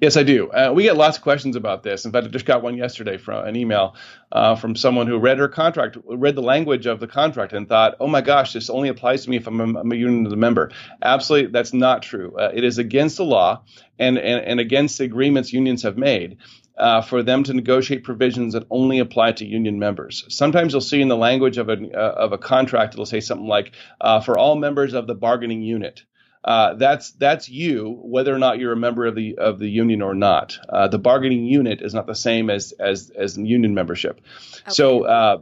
Yes, 0.00 0.16
I 0.16 0.22
do. 0.22 0.50
Uh, 0.50 0.72
we 0.74 0.84
get 0.84 0.96
lots 0.96 1.16
of 1.16 1.22
questions 1.22 1.56
about 1.56 1.82
this. 1.82 2.04
In 2.04 2.12
fact, 2.12 2.26
I 2.26 2.30
just 2.30 2.46
got 2.46 2.62
one 2.62 2.76
yesterday 2.76 3.16
from 3.16 3.46
an 3.46 3.56
email 3.56 3.94
uh, 4.32 4.56
from 4.56 4.76
someone 4.76 5.06
who 5.06 5.18
read 5.18 5.38
her 5.38 5.48
contract, 5.48 5.96
read 6.04 6.34
the 6.34 6.42
language 6.42 6.86
of 6.86 7.00
the 7.00 7.06
contract, 7.06 7.52
and 7.52 7.68
thought, 7.68 7.96
"Oh 8.00 8.06
my 8.06 8.20
gosh, 8.20 8.52
this 8.52 8.70
only 8.70 8.88
applies 8.88 9.24
to 9.24 9.30
me 9.30 9.36
if 9.36 9.46
I'm 9.46 9.60
a, 9.60 9.80
I'm 9.80 9.92
a 9.92 9.94
union 9.94 10.38
member." 10.38 10.70
Absolutely, 11.02 11.52
that's 11.52 11.72
not 11.72 12.02
true. 12.02 12.36
Uh, 12.36 12.47
it 12.54 12.64
is 12.64 12.78
against 12.78 13.16
the 13.16 13.24
law 13.24 13.62
and, 13.98 14.18
and, 14.18 14.44
and 14.44 14.60
against 14.60 14.98
the 14.98 15.04
agreements 15.04 15.52
unions 15.52 15.82
have 15.82 15.96
made. 15.96 16.38
Uh, 16.76 17.02
for 17.02 17.24
them 17.24 17.42
to 17.42 17.52
negotiate 17.52 18.04
provisions 18.04 18.52
that 18.52 18.64
only 18.70 19.00
apply 19.00 19.32
to 19.32 19.44
union 19.44 19.80
members. 19.80 20.24
Sometimes 20.28 20.72
you'll 20.72 20.80
see 20.80 21.00
in 21.00 21.08
the 21.08 21.16
language 21.16 21.58
of 21.58 21.68
a 21.68 21.72
uh, 21.72 22.14
of 22.16 22.30
a 22.30 22.38
contract, 22.38 22.94
it'll 22.94 23.04
say 23.04 23.18
something 23.18 23.48
like, 23.48 23.72
uh, 24.00 24.20
"For 24.20 24.38
all 24.38 24.54
members 24.54 24.94
of 24.94 25.08
the 25.08 25.16
bargaining 25.16 25.60
unit." 25.62 26.04
Uh, 26.44 26.74
that's 26.74 27.10
that's 27.10 27.48
you, 27.48 27.98
whether 28.00 28.32
or 28.32 28.38
not 28.38 28.60
you're 28.60 28.72
a 28.72 28.76
member 28.76 29.06
of 29.06 29.16
the 29.16 29.38
of 29.38 29.58
the 29.58 29.68
union 29.68 30.02
or 30.02 30.14
not. 30.14 30.56
Uh, 30.68 30.86
the 30.86 31.00
bargaining 31.00 31.46
unit 31.46 31.82
is 31.82 31.94
not 31.94 32.06
the 32.06 32.14
same 32.14 32.48
as 32.48 32.72
as 32.78 33.10
as 33.10 33.36
union 33.36 33.74
membership. 33.74 34.20
Okay. 34.60 34.70
So. 34.70 35.04
Uh, 35.04 35.38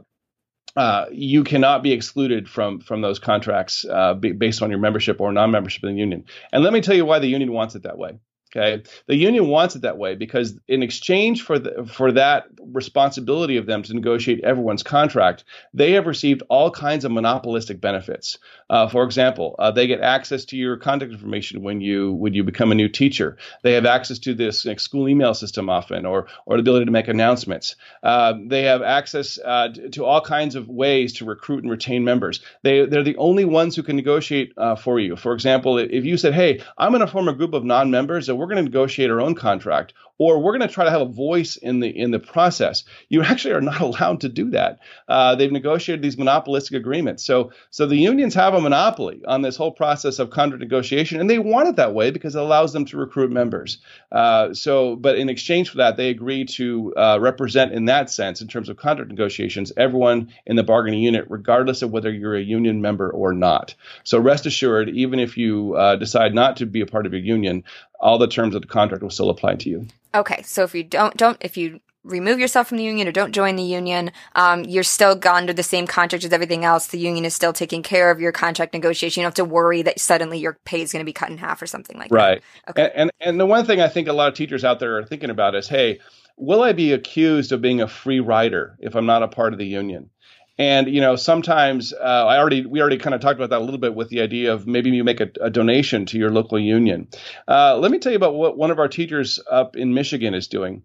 uh, 0.77 1.07
you 1.11 1.43
cannot 1.43 1.81
be 1.81 1.91
excluded 1.91 2.47
from 2.47 2.79
from 2.79 3.01
those 3.01 3.17
contracts 3.17 3.83
uh, 3.83 4.13
based 4.13 4.61
on 4.61 4.69
your 4.69 4.79
membership 4.79 5.19
or 5.19 5.31
non-membership 5.31 5.83
in 5.83 5.95
the 5.95 5.99
union. 5.99 6.23
And 6.53 6.63
let 6.63 6.71
me 6.71 6.81
tell 6.81 6.95
you 6.95 7.03
why 7.03 7.17
the 7.17 7.27
union 7.27 7.51
wants 7.51 7.73
it 7.73 7.83
that 7.83 7.97
way. 7.97 8.19
Okay, 8.55 8.81
the 9.07 9.15
union 9.15 9.47
wants 9.47 9.75
it 9.75 9.81
that 9.81 9.97
way 9.97 10.15
because 10.15 10.57
in 10.69 10.81
exchange 10.81 11.41
for 11.43 11.59
the, 11.59 11.85
for 11.85 12.13
that 12.13 12.45
responsibility 12.59 13.57
of 13.57 13.65
them 13.65 13.83
to 13.83 13.93
negotiate 13.93 14.41
everyone's 14.41 14.83
contract, 14.83 15.43
they 15.73 15.91
have 15.91 16.07
received 16.07 16.43
all 16.47 16.71
kinds 16.71 17.03
of 17.03 17.11
monopolistic 17.11 17.81
benefits. 17.81 18.37
Uh, 18.69 18.87
for 18.87 19.03
example, 19.03 19.55
uh, 19.59 19.71
they 19.71 19.85
get 19.85 19.99
access 19.99 20.45
to 20.45 20.55
your 20.55 20.77
contact 20.77 21.11
information 21.11 21.61
when 21.61 21.81
you 21.81 22.13
when 22.13 22.33
you 22.33 22.43
become 22.43 22.71
a 22.71 22.75
new 22.75 22.87
teacher. 22.87 23.37
They 23.63 23.73
have 23.73 23.85
access 23.85 24.17
to 24.19 24.33
this 24.33 24.65
like, 24.65 24.79
school 24.79 25.09
email 25.09 25.33
system 25.33 25.69
often, 25.69 26.05
or 26.05 26.27
or 26.45 26.55
the 26.55 26.61
ability 26.61 26.85
to 26.85 26.91
make 26.91 27.09
announcements. 27.09 27.75
Uh, 28.01 28.33
they 28.47 28.63
have 28.63 28.81
access 28.81 29.37
uh, 29.43 29.69
to 29.91 30.05
all 30.05 30.21
kinds 30.21 30.55
of 30.55 30.69
ways 30.69 31.13
to 31.13 31.25
recruit 31.25 31.63
and 31.63 31.71
retain 31.71 32.05
members. 32.05 32.39
They 32.63 32.85
they're 32.85 33.03
the 33.03 33.17
only 33.17 33.43
ones 33.43 33.75
who 33.75 33.83
can 33.83 33.97
negotiate 33.97 34.53
uh, 34.55 34.77
for 34.77 35.01
you. 35.01 35.17
For 35.17 35.33
example, 35.33 35.77
if 35.77 36.05
you 36.05 36.15
said, 36.15 36.33
"Hey, 36.33 36.61
I'm 36.77 36.91
going 36.91 37.01
to 37.05 37.11
form 37.11 37.27
a 37.27 37.33
group 37.33 37.53
of 37.53 37.65
non-members." 37.65 38.29
We're 38.37 38.47
going 38.47 38.57
to 38.57 38.63
negotiate 38.63 39.09
our 39.09 39.21
own 39.21 39.35
contract 39.35 39.93
or 40.19 40.39
we're 40.39 40.57
going 40.57 40.67
to 40.67 40.73
try 40.73 40.83
to 40.83 40.91
have 40.91 41.01
a 41.01 41.05
voice 41.05 41.57
in 41.57 41.79
the 41.79 41.87
in 41.87 42.11
the 42.11 42.19
process. 42.19 42.83
You 43.09 43.23
actually 43.23 43.53
are 43.53 43.61
not 43.61 43.81
allowed 43.87 44.21
to 44.21 44.29
do 44.29 44.51
that. 44.51 44.79
Uh, 45.07 45.35
they've 45.35 45.51
negotiated 45.51 46.03
these 46.03 46.17
monopolistic 46.17 46.77
agreements, 46.77 47.23
so 47.23 47.51
so 47.69 47.85
the 47.85 47.97
unions 47.97 48.33
have 48.33 48.53
a 48.53 48.61
monopoly 48.61 49.21
on 49.27 49.41
this 49.41 49.55
whole 49.55 49.71
process 49.71 50.19
of 50.19 50.29
contract 50.29 50.61
negotiation, 50.61 51.19
and 51.19 51.29
they 51.29 51.39
want 51.39 51.69
it 51.69 51.75
that 51.75 51.93
way 51.93 52.11
because 52.11 52.35
it 52.35 52.41
allows 52.41 52.73
them 52.73 52.85
to 52.85 52.97
recruit 52.97 53.31
members. 53.31 53.79
Uh, 54.11 54.53
so, 54.53 54.95
but 54.95 55.17
in 55.17 55.29
exchange 55.29 55.69
for 55.69 55.77
that, 55.77 55.97
they 55.97 56.09
agree 56.09 56.45
to 56.45 56.93
uh, 56.95 57.17
represent 57.19 57.73
in 57.73 57.85
that 57.85 58.09
sense, 58.09 58.41
in 58.41 58.47
terms 58.47 58.69
of 58.69 58.77
contract 58.77 59.09
negotiations, 59.09 59.71
everyone 59.77 60.29
in 60.45 60.55
the 60.55 60.63
bargaining 60.63 61.01
unit, 61.01 61.25
regardless 61.29 61.81
of 61.81 61.91
whether 61.91 62.11
you're 62.11 62.35
a 62.35 62.41
union 62.41 62.81
member 62.81 63.09
or 63.09 63.33
not. 63.33 63.75
So 64.03 64.19
rest 64.19 64.45
assured, 64.45 64.89
even 64.89 65.19
if 65.19 65.37
you 65.37 65.75
uh, 65.75 65.95
decide 65.95 66.33
not 66.33 66.57
to 66.57 66.65
be 66.65 66.81
a 66.81 66.85
part 66.85 67.05
of 67.05 67.13
your 67.13 67.21
union, 67.21 67.63
all 67.99 68.17
the 68.17 68.27
terms 68.27 68.55
of 68.55 68.61
the 68.61 68.67
contract 68.67 69.03
will 69.03 69.09
still 69.09 69.29
apply 69.29 69.55
to 69.55 69.69
you. 69.69 69.87
Okay, 70.15 70.41
so 70.43 70.63
if 70.63 70.73
you 70.73 70.83
don't 70.83 71.15
don't 71.17 71.37
if 71.41 71.57
you 71.57 71.79
remove 72.03 72.39
yourself 72.39 72.67
from 72.67 72.77
the 72.77 72.83
union 72.83 73.07
or 73.07 73.11
don't 73.11 73.33
join 73.33 73.57
the 73.57 73.63
union, 73.63 74.11
um, 74.35 74.63
you're 74.63 74.83
still 74.83 75.13
gone 75.13 75.41
under 75.41 75.53
the 75.53 75.63
same 75.63 75.85
contract 75.85 76.23
as 76.23 76.31
everything 76.31 76.63
else. 76.63 76.87
The 76.87 76.97
union 76.97 77.25
is 77.25 77.35
still 77.35 77.51
taking 77.53 77.83
care 77.83 78.09
of 78.09 78.21
your 78.21 78.31
contract 78.31 78.73
negotiation. 78.73 79.21
You 79.21 79.25
don't 79.25 79.37
have 79.37 79.45
to 79.47 79.53
worry 79.53 79.81
that 79.81 79.99
suddenly 79.99 80.39
your 80.39 80.57
pay 80.63 80.81
is 80.81 80.91
going 80.91 81.01
to 81.01 81.05
be 81.05 81.13
cut 81.13 81.29
in 81.29 81.37
half 81.37 81.61
or 81.61 81.67
something 81.67 81.97
like 81.97 82.11
right. 82.11 82.41
that. 82.65 82.77
Right. 82.77 82.85
Okay. 82.85 82.91
And, 82.95 83.11
and 83.19 83.29
and 83.29 83.39
the 83.39 83.45
one 83.45 83.65
thing 83.65 83.81
I 83.81 83.89
think 83.89 84.07
a 84.07 84.13
lot 84.13 84.29
of 84.29 84.35
teachers 84.35 84.63
out 84.63 84.79
there 84.79 84.97
are 84.97 85.03
thinking 85.03 85.29
about 85.29 85.53
is, 85.53 85.67
hey, 85.67 85.99
will 86.37 86.63
I 86.63 86.71
be 86.71 86.93
accused 86.93 87.51
of 87.51 87.61
being 87.61 87.81
a 87.81 87.87
free 87.87 88.19
rider 88.19 88.77
if 88.79 88.95
I'm 88.95 89.05
not 89.05 89.23
a 89.23 89.27
part 89.27 89.53
of 89.53 89.59
the 89.59 89.65
union? 89.65 90.09
And 90.57 90.87
you 90.87 91.01
know, 91.01 91.15
sometimes 91.15 91.93
uh, 91.93 92.25
I 92.27 92.37
already 92.37 92.65
we 92.65 92.81
already 92.81 92.97
kind 92.97 93.13
of 93.13 93.21
talked 93.21 93.39
about 93.39 93.51
that 93.51 93.59
a 93.59 93.63
little 93.63 93.79
bit 93.79 93.93
with 93.93 94.09
the 94.09 94.21
idea 94.21 94.53
of 94.53 94.65
maybe 94.65 94.89
you 94.89 95.03
make 95.03 95.21
a, 95.21 95.29
a 95.39 95.49
donation 95.49 96.05
to 96.07 96.17
your 96.17 96.31
local 96.31 96.59
union. 96.59 97.07
Uh, 97.47 97.77
let 97.77 97.91
me 97.91 97.99
tell 97.99 98.11
you 98.11 98.17
about 98.17 98.35
what 98.35 98.57
one 98.57 98.71
of 98.71 98.79
our 98.79 98.87
teachers 98.87 99.39
up 99.49 99.75
in 99.75 99.93
Michigan 99.93 100.33
is 100.33 100.47
doing. 100.47 100.83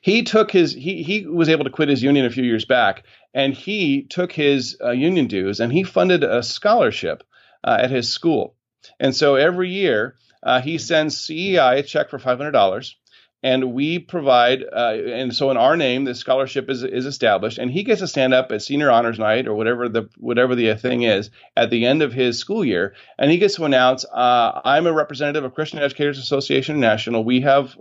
He 0.00 0.22
took 0.22 0.50
his 0.50 0.72
he 0.72 1.02
he 1.02 1.26
was 1.26 1.48
able 1.48 1.64
to 1.64 1.70
quit 1.70 1.88
his 1.88 2.02
union 2.02 2.26
a 2.26 2.30
few 2.30 2.44
years 2.44 2.64
back, 2.64 3.02
and 3.34 3.52
he 3.52 4.04
took 4.04 4.32
his 4.32 4.76
uh, 4.82 4.92
union 4.92 5.26
dues 5.26 5.60
and 5.60 5.72
he 5.72 5.82
funded 5.82 6.22
a 6.22 6.42
scholarship 6.42 7.24
uh, 7.64 7.76
at 7.80 7.90
his 7.90 8.08
school. 8.08 8.54
And 9.00 9.14
so 9.14 9.34
every 9.34 9.70
year 9.70 10.16
uh, 10.42 10.60
he 10.60 10.78
sends 10.78 11.18
CEI 11.18 11.78
a 11.78 11.82
check 11.82 12.08
for 12.08 12.18
five 12.18 12.38
hundred 12.38 12.52
dollars 12.52 12.96
and 13.46 13.72
we 13.72 14.00
provide 14.00 14.64
uh, 14.72 14.96
and 15.20 15.32
so 15.32 15.52
in 15.52 15.56
our 15.56 15.76
name 15.76 16.02
the 16.02 16.16
scholarship 16.16 16.68
is 16.68 16.82
is 16.82 17.06
established. 17.06 17.58
And 17.58 17.70
he 17.70 17.84
gets 17.84 18.00
to 18.00 18.08
stand 18.08 18.34
up 18.34 18.50
at 18.50 18.60
senior 18.60 18.90
honors 18.90 19.20
night 19.20 19.46
or 19.46 19.54
whatever 19.54 19.88
the 19.88 20.08
whatever 20.18 20.56
the 20.56 20.74
thing 20.74 21.02
is 21.02 21.30
at 21.56 21.70
the 21.70 21.86
end 21.86 22.02
of 22.02 22.12
his 22.12 22.38
school 22.38 22.64
year. 22.64 22.94
And 23.20 23.30
he 23.30 23.38
gets 23.38 23.54
to 23.54 23.64
announce 23.64 24.04
uh, 24.04 24.60
i'm 24.64 24.88
a 24.88 24.92
representative 24.92 25.44
of 25.44 25.54
christian 25.54 25.78
educators 25.78 26.18
association 26.18 26.80
national. 26.80 27.22
We 27.22 27.40
have 27.42 27.76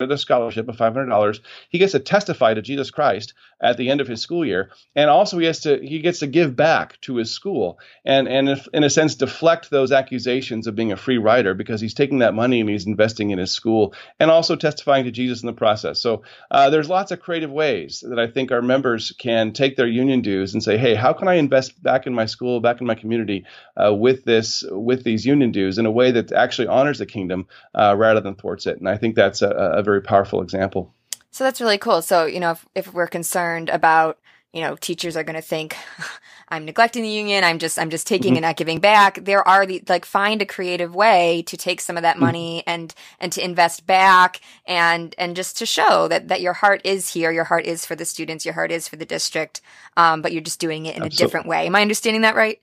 a 0.00 0.18
scholarship 0.18 0.68
of 0.68 0.76
$500 0.76 1.40
he 1.70 1.78
gets 1.78 1.92
to 1.92 2.00
testify 2.00 2.52
to 2.52 2.62
jesus 2.62 2.90
christ 2.90 3.32
at 3.64 3.78
the 3.78 3.90
end 3.90 4.00
of 4.00 4.06
his 4.06 4.20
school 4.20 4.44
year. 4.44 4.70
And 4.94 5.08
also 5.08 5.38
he 5.38 5.46
has 5.46 5.60
to 5.60 5.78
he 5.82 6.00
gets 6.00 6.20
to 6.20 6.26
give 6.26 6.54
back 6.54 7.00
to 7.02 7.16
his 7.16 7.32
school 7.32 7.78
and 8.04 8.28
and 8.28 8.48
if, 8.48 8.68
in 8.72 8.84
a 8.84 8.90
sense 8.90 9.14
deflect 9.14 9.70
those 9.70 9.92
accusations 9.92 10.66
of 10.66 10.76
being 10.76 10.92
a 10.92 10.96
free 10.96 11.18
rider 11.18 11.54
because 11.54 11.80
he's 11.80 11.94
taking 11.94 12.18
that 12.18 12.34
money 12.34 12.60
and 12.60 12.68
he's 12.68 12.86
investing 12.86 13.30
in 13.30 13.38
his 13.38 13.50
school 13.50 13.94
and 14.20 14.30
also 14.30 14.56
testifying 14.56 15.04
to 15.04 15.10
jesus 15.10 15.42
in 15.42 15.46
the 15.46 15.52
process. 15.52 16.00
So 16.00 16.22
uh, 16.50 16.70
there's 16.70 16.88
lots 16.88 17.10
of 17.10 17.20
creative 17.20 17.50
ways 17.50 18.04
that 18.06 18.18
i 18.18 18.26
think 18.26 18.52
our 18.52 18.62
members 18.62 19.12
can 19.18 19.52
take 19.52 19.76
their 19.76 19.86
union 19.86 20.20
dues 20.20 20.52
and 20.52 20.62
say 20.62 20.76
hey 20.76 20.94
how 20.94 21.12
can 21.12 21.28
i 21.28 21.34
invest 21.34 21.82
back 21.82 22.06
in 22.06 22.14
my 22.14 22.26
school 22.26 22.60
back 22.60 22.80
in 22.80 22.86
my 22.86 22.94
community 22.94 23.46
uh, 23.82 23.94
with 23.94 24.24
this 24.24 24.64
with 24.70 25.04
these 25.04 25.24
union 25.24 25.52
dues 25.52 25.78
in 25.78 25.86
a 25.86 25.90
way 25.90 26.10
that 26.10 26.32
actually 26.32 26.68
honors 26.68 26.98
the 26.98 27.06
kingdom 27.06 27.46
uh, 27.74 27.94
rather 27.96 28.20
than 28.20 28.34
thwarts 28.34 28.66
it? 28.66 28.78
And 28.78 28.88
i 28.88 28.96
think 28.96 29.14
that's 29.14 29.40
a, 29.40 29.48
a 29.48 29.82
very 29.84 30.02
powerful 30.02 30.42
example. 30.42 30.94
So 31.30 31.44
that's 31.44 31.60
really 31.60 31.78
cool. 31.78 32.00
So, 32.02 32.26
you 32.26 32.40
know, 32.40 32.52
if, 32.52 32.66
if 32.74 32.94
we're 32.94 33.08
concerned 33.08 33.68
about, 33.68 34.18
you 34.52 34.60
know, 34.60 34.76
teachers 34.76 35.16
are 35.16 35.24
going 35.24 35.34
to 35.34 35.42
think 35.42 35.76
I'm 36.48 36.64
neglecting 36.64 37.02
the 37.02 37.08
union, 37.08 37.42
I'm 37.42 37.58
just 37.58 37.76
I'm 37.76 37.90
just 37.90 38.06
taking 38.06 38.34
mm-hmm. 38.34 38.36
and 38.36 38.42
not 38.42 38.56
giving 38.56 38.78
back. 38.78 39.24
There 39.24 39.46
are 39.46 39.66
the 39.66 39.82
like 39.88 40.04
find 40.04 40.40
a 40.40 40.46
creative 40.46 40.94
way 40.94 41.42
to 41.48 41.56
take 41.56 41.80
some 41.80 41.96
of 41.96 42.02
that 42.02 42.14
mm-hmm. 42.14 42.24
money 42.24 42.62
and 42.68 42.94
and 43.18 43.32
to 43.32 43.44
invest 43.44 43.84
back 43.84 44.40
and 44.64 45.12
and 45.18 45.34
just 45.34 45.58
to 45.58 45.66
show 45.66 46.06
that 46.06 46.28
that 46.28 46.40
your 46.40 46.52
heart 46.52 46.82
is 46.84 47.12
here, 47.12 47.32
your 47.32 47.42
heart 47.42 47.66
is 47.66 47.84
for 47.84 47.96
the 47.96 48.04
students, 48.04 48.44
your 48.44 48.54
heart 48.54 48.70
is 48.70 48.86
for 48.86 48.94
the 48.94 49.04
district, 49.04 49.60
um, 49.96 50.22
but 50.22 50.32
you're 50.32 50.40
just 50.40 50.60
doing 50.60 50.86
it 50.86 50.96
in 50.96 51.02
Absolutely. 51.02 51.16
a 51.16 51.26
different 51.26 51.46
way. 51.48 51.66
Am 51.66 51.74
I 51.74 51.82
understanding 51.82 52.22
that 52.22 52.36
right? 52.36 52.60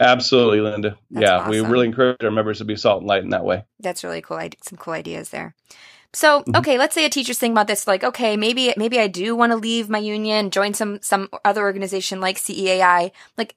Absolutely, 0.00 0.60
Linda. 0.60 0.98
That's 1.10 1.24
yeah, 1.24 1.36
awesome. 1.36 1.50
we 1.50 1.60
really 1.60 1.86
encourage 1.86 2.22
our 2.22 2.30
members 2.30 2.58
to 2.58 2.64
be 2.64 2.76
salt 2.76 3.00
and 3.00 3.08
light 3.08 3.22
in 3.22 3.30
that 3.30 3.44
way. 3.44 3.64
That's 3.78 4.04
really 4.04 4.20
cool. 4.20 4.36
I 4.36 4.50
some 4.62 4.76
cool 4.76 4.94
ideas 4.94 5.30
there. 5.30 5.54
So, 6.14 6.40
mm-hmm. 6.40 6.56
okay, 6.56 6.78
let's 6.78 6.94
say 6.94 7.04
a 7.04 7.10
teacher's 7.10 7.38
thinking 7.38 7.54
about 7.54 7.66
this, 7.66 7.86
like, 7.86 8.02
okay, 8.02 8.36
maybe, 8.36 8.72
maybe 8.76 8.98
I 8.98 9.08
do 9.08 9.36
want 9.36 9.52
to 9.52 9.56
leave 9.56 9.88
my 9.88 9.98
union, 9.98 10.50
join 10.50 10.72
some, 10.74 11.00
some 11.02 11.28
other 11.44 11.62
organization 11.62 12.20
like 12.20 12.38
CEAI. 12.38 13.10
Like, 13.36 13.56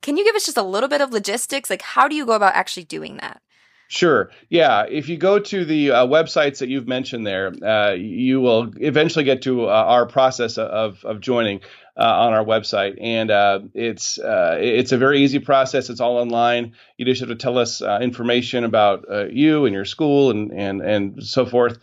can 0.00 0.16
you 0.16 0.24
give 0.24 0.34
us 0.34 0.46
just 0.46 0.56
a 0.56 0.62
little 0.62 0.88
bit 0.88 1.00
of 1.00 1.12
logistics? 1.12 1.68
Like, 1.68 1.82
how 1.82 2.08
do 2.08 2.16
you 2.16 2.24
go 2.24 2.32
about 2.32 2.54
actually 2.54 2.84
doing 2.84 3.18
that? 3.18 3.42
Sure. 3.88 4.30
Yeah. 4.48 4.86
If 4.88 5.10
you 5.10 5.18
go 5.18 5.38
to 5.38 5.66
the 5.66 5.90
uh, 5.90 6.06
websites 6.06 6.60
that 6.60 6.70
you've 6.70 6.88
mentioned 6.88 7.26
there, 7.26 7.52
uh, 7.62 7.92
you 7.92 8.40
will 8.40 8.72
eventually 8.80 9.24
get 9.26 9.42
to 9.42 9.66
uh, 9.66 9.70
our 9.70 10.06
process 10.06 10.56
of, 10.56 11.04
of 11.04 11.20
joining 11.20 11.60
uh, 11.96 12.04
on 12.04 12.32
our 12.32 12.44
website, 12.44 12.96
and 13.00 13.30
uh, 13.30 13.60
it's 13.74 14.18
uh, 14.18 14.56
it's 14.58 14.92
a 14.92 14.98
very 14.98 15.22
easy 15.22 15.38
process. 15.38 15.90
It's 15.90 16.00
all 16.00 16.16
online. 16.16 16.72
You 16.96 17.04
just 17.04 17.20
have 17.20 17.28
to 17.28 17.36
tell 17.36 17.58
us 17.58 17.82
information 17.82 18.64
about 18.64 19.04
you 19.32 19.66
and 19.66 19.74
your 19.74 19.84
school 19.84 20.30
and 20.30 20.52
and 20.52 20.80
and 20.80 21.22
so 21.22 21.44
forth. 21.46 21.78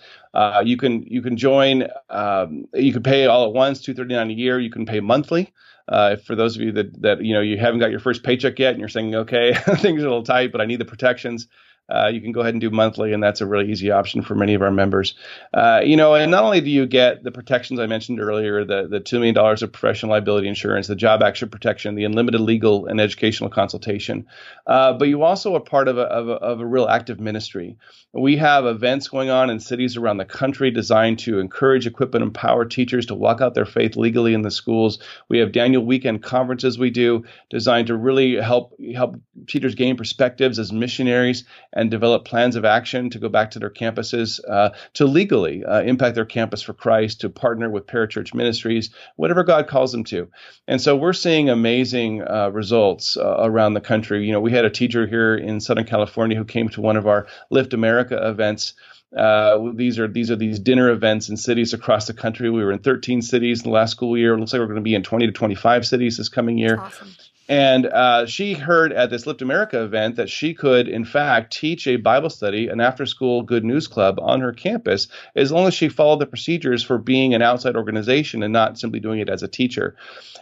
you 0.64 0.78
can 0.78 1.04
you 1.04 1.22
can 1.22 1.38
join. 1.38 1.88
Um, 2.10 2.66
you 2.74 2.94
can 2.94 3.04
pay 3.04 3.26
all 3.26 3.46
at 3.46 3.54
once, 3.54 3.82
two 3.82 3.94
thirty 3.94 4.16
nine 4.16 4.30
a 4.30 4.34
year. 4.34 4.60
You 4.60 4.72
can 4.72 4.86
pay 4.86 5.00
monthly. 5.00 5.54
Uh, 5.90 6.18
for 6.18 6.36
those 6.36 6.56
of 6.56 6.62
you 6.62 6.72
that 6.72 7.02
that 7.02 7.24
you 7.24 7.34
know 7.34 7.42
you 7.42 7.58
haven't 7.58 7.80
got 7.80 7.90
your 7.90 8.00
first 8.00 8.24
paycheck 8.24 8.60
yet 8.60 8.72
and 8.72 8.80
you're 8.80 8.88
saying 8.88 9.16
okay 9.16 9.54
things 9.78 10.04
are 10.04 10.06
a 10.06 10.10
little 10.10 10.22
tight 10.22 10.52
but 10.52 10.62
I 10.62 10.66
need 10.66 10.80
the 10.80 10.86
protections 10.86 11.48
uh, 11.90 12.08
you 12.08 12.22
can 12.22 12.32
go 12.32 12.42
ahead 12.42 12.54
and 12.54 12.62
do 12.62 12.70
monthly, 12.70 13.14
and 13.14 13.22
that's 13.22 13.42
a 13.42 13.46
really 13.46 13.72
easy 13.72 13.92
option 13.92 14.22
for 14.22 14.36
many 14.36 14.54
of 14.54 14.62
our 14.62 14.72
members. 14.72 15.16
Uh, 15.54 15.82
you 15.84 15.98
know, 15.98 16.16
and 16.16 16.32
not 16.32 16.44
only 16.44 16.62
do 16.62 16.70
you 16.70 16.86
get 16.86 17.24
the 17.24 17.32
protections 17.32 17.80
I 17.80 17.88
mentioned 17.88 18.20
earlier, 18.20 18.64
the 18.64 18.88
the 18.88 19.00
two 19.00 19.18
million 19.18 19.36
dollars 19.36 19.64
of 19.64 19.72
professional 19.72 20.12
liability 20.12 20.48
insurance, 20.48 20.88
the 20.88 20.96
job 20.96 21.24
action 21.24 21.50
protection, 21.50 21.96
the 21.96 22.06
unlimited 22.06 22.42
legal 22.42 22.86
and 22.86 23.02
educational 23.02 23.50
consultation, 23.50 24.28
uh, 24.68 24.94
but 24.94 25.08
you 25.08 25.24
also 25.24 25.56
are 25.56 25.60
part 25.62 25.88
of 25.88 25.98
a, 25.98 26.04
of 26.04 26.30
a, 26.30 26.34
of 26.34 26.60
a 26.60 26.66
real 26.66 26.88
active 26.88 27.20
ministry. 27.20 27.78
We 28.12 28.38
have 28.38 28.66
events 28.66 29.08
going 29.08 29.30
on 29.30 29.50
in 29.50 29.60
cities 29.60 29.96
around 29.96 30.18
the 30.18 30.26
country 30.26 30.72
designed 30.72 31.20
to 31.20 31.40
encourage, 31.40 31.86
equip, 31.86 32.16
and 32.16 32.24
empower 32.24 32.66
teachers 32.66 33.06
to 33.08 33.16
walk 33.16 33.40
out 33.40 33.54
their 33.54 33.66
faith 33.66 33.96
legally 33.96 34.34
in 34.34 34.42
the 34.42 34.50
schools. 34.50 35.00
We 35.28 35.38
have 35.40 35.52
Daniel 35.52 35.86
weekend 35.86 36.24
conferences 36.24 36.80
we 36.80 36.90
do 36.90 37.26
designed 37.50 37.88
to 37.88 37.96
really 37.96 38.36
help 38.36 38.74
help 38.96 39.20
teachers 39.48 39.76
gain 39.76 39.96
perspectives 39.96 40.58
as 40.58 40.72
missionaries 40.72 41.44
and 41.80 41.90
develop 41.90 42.26
plans 42.26 42.58
of 42.58 42.66
action 42.66 43.10
to 43.10 43.20
go 43.20 43.30
back 43.30 43.52
to 43.52 43.60
their 43.60 43.70
campuses 43.70 44.42
uh, 44.50 44.72
to 44.96 45.06
legally 45.06 45.64
uh, 45.64 45.82
impact 45.82 46.14
their 46.14 46.26
campus 46.26 46.62
for 46.62 46.74
Christ, 46.74 47.22
to 47.22 47.30
partner 47.30 47.70
with 47.70 47.88
parachurch 47.88 48.34
ministries, 48.34 48.90
whatever 49.16 49.46
God 49.46 49.68
calls 49.68 49.94
them 49.94 50.04
to. 50.06 50.28
And 50.68 50.82
so 50.82 50.98
we're 50.98 51.14
seeing 51.14 51.50
amazing 51.50 52.22
uh, 52.22 52.50
results 52.50 53.16
uh, 53.16 53.38
around 53.40 53.76
the 53.76 53.82
country. 53.82 54.26
You 54.26 54.34
know, 54.34 54.42
we 54.42 54.52
had 54.52 54.66
a 54.66 54.70
teacher 54.70 55.08
here 55.08 55.36
in 55.36 55.62
Southern 55.62 55.86
California 55.86 56.36
who 56.36 56.44
came 56.44 56.68
to 56.70 56.82
one 56.82 56.98
of 56.98 57.08
our 57.08 57.28
Lift 57.50 57.74
America 57.74 58.28
events. 58.28 58.74
Uh, 59.16 59.72
these 59.74 59.98
are 59.98 60.08
these 60.08 60.30
are 60.30 60.36
these 60.36 60.60
dinner 60.60 60.90
events 60.90 61.30
in 61.30 61.38
cities 61.38 61.74
across 61.74 62.08
the 62.08 62.14
country. 62.14 62.50
We 62.50 62.62
were 62.62 62.74
in 62.74 62.80
13 62.80 63.22
cities 63.22 63.62
in 63.62 63.64
the 63.64 63.74
last 63.74 63.92
school 63.92 64.18
year. 64.18 64.34
It 64.34 64.40
looks 64.40 64.52
like 64.52 64.60
we're 64.60 64.68
going 64.68 64.76
to 64.76 64.82
be 64.82 64.96
in 64.96 65.02
20 65.02 65.28
to 65.28 65.32
25 65.32 65.88
cities 65.88 66.18
this 66.18 66.30
coming 66.30 66.58
year. 66.58 66.78
Awesome. 66.78 67.16
And 67.50 67.88
uh, 67.88 68.28
she 68.28 68.54
heard 68.54 68.94
at 68.94 69.10
this 69.10 69.26
Lift 69.26 69.42
America 69.42 69.84
event 69.84 70.18
that 70.18 70.30
she 70.30 70.54
could, 70.54 70.88
in 70.88 71.04
fact, 71.04 71.52
teach 71.52 71.88
a 71.88 71.96
Bible 71.96 72.30
study, 72.30 72.68
an 72.68 72.80
after 72.80 73.08
school 73.08 73.42
good 73.42 73.66
news 73.66 73.88
club 73.88 74.20
on 74.22 74.40
her 74.42 74.54
campus, 74.54 75.08
as 75.36 75.52
long 75.52 75.66
as 75.66 75.74
she 75.74 75.90
followed 75.90 76.20
the 76.20 76.28
procedures 76.28 76.84
for 76.84 77.00
being 77.00 77.34
an 77.34 77.42
outside 77.42 77.76
organization 77.76 78.44
and 78.44 78.54
not 78.54 78.78
simply 78.78 79.00
doing 79.00 79.20
it 79.20 79.30
as 79.30 79.42
a 79.42 79.48
teacher. 79.48 79.96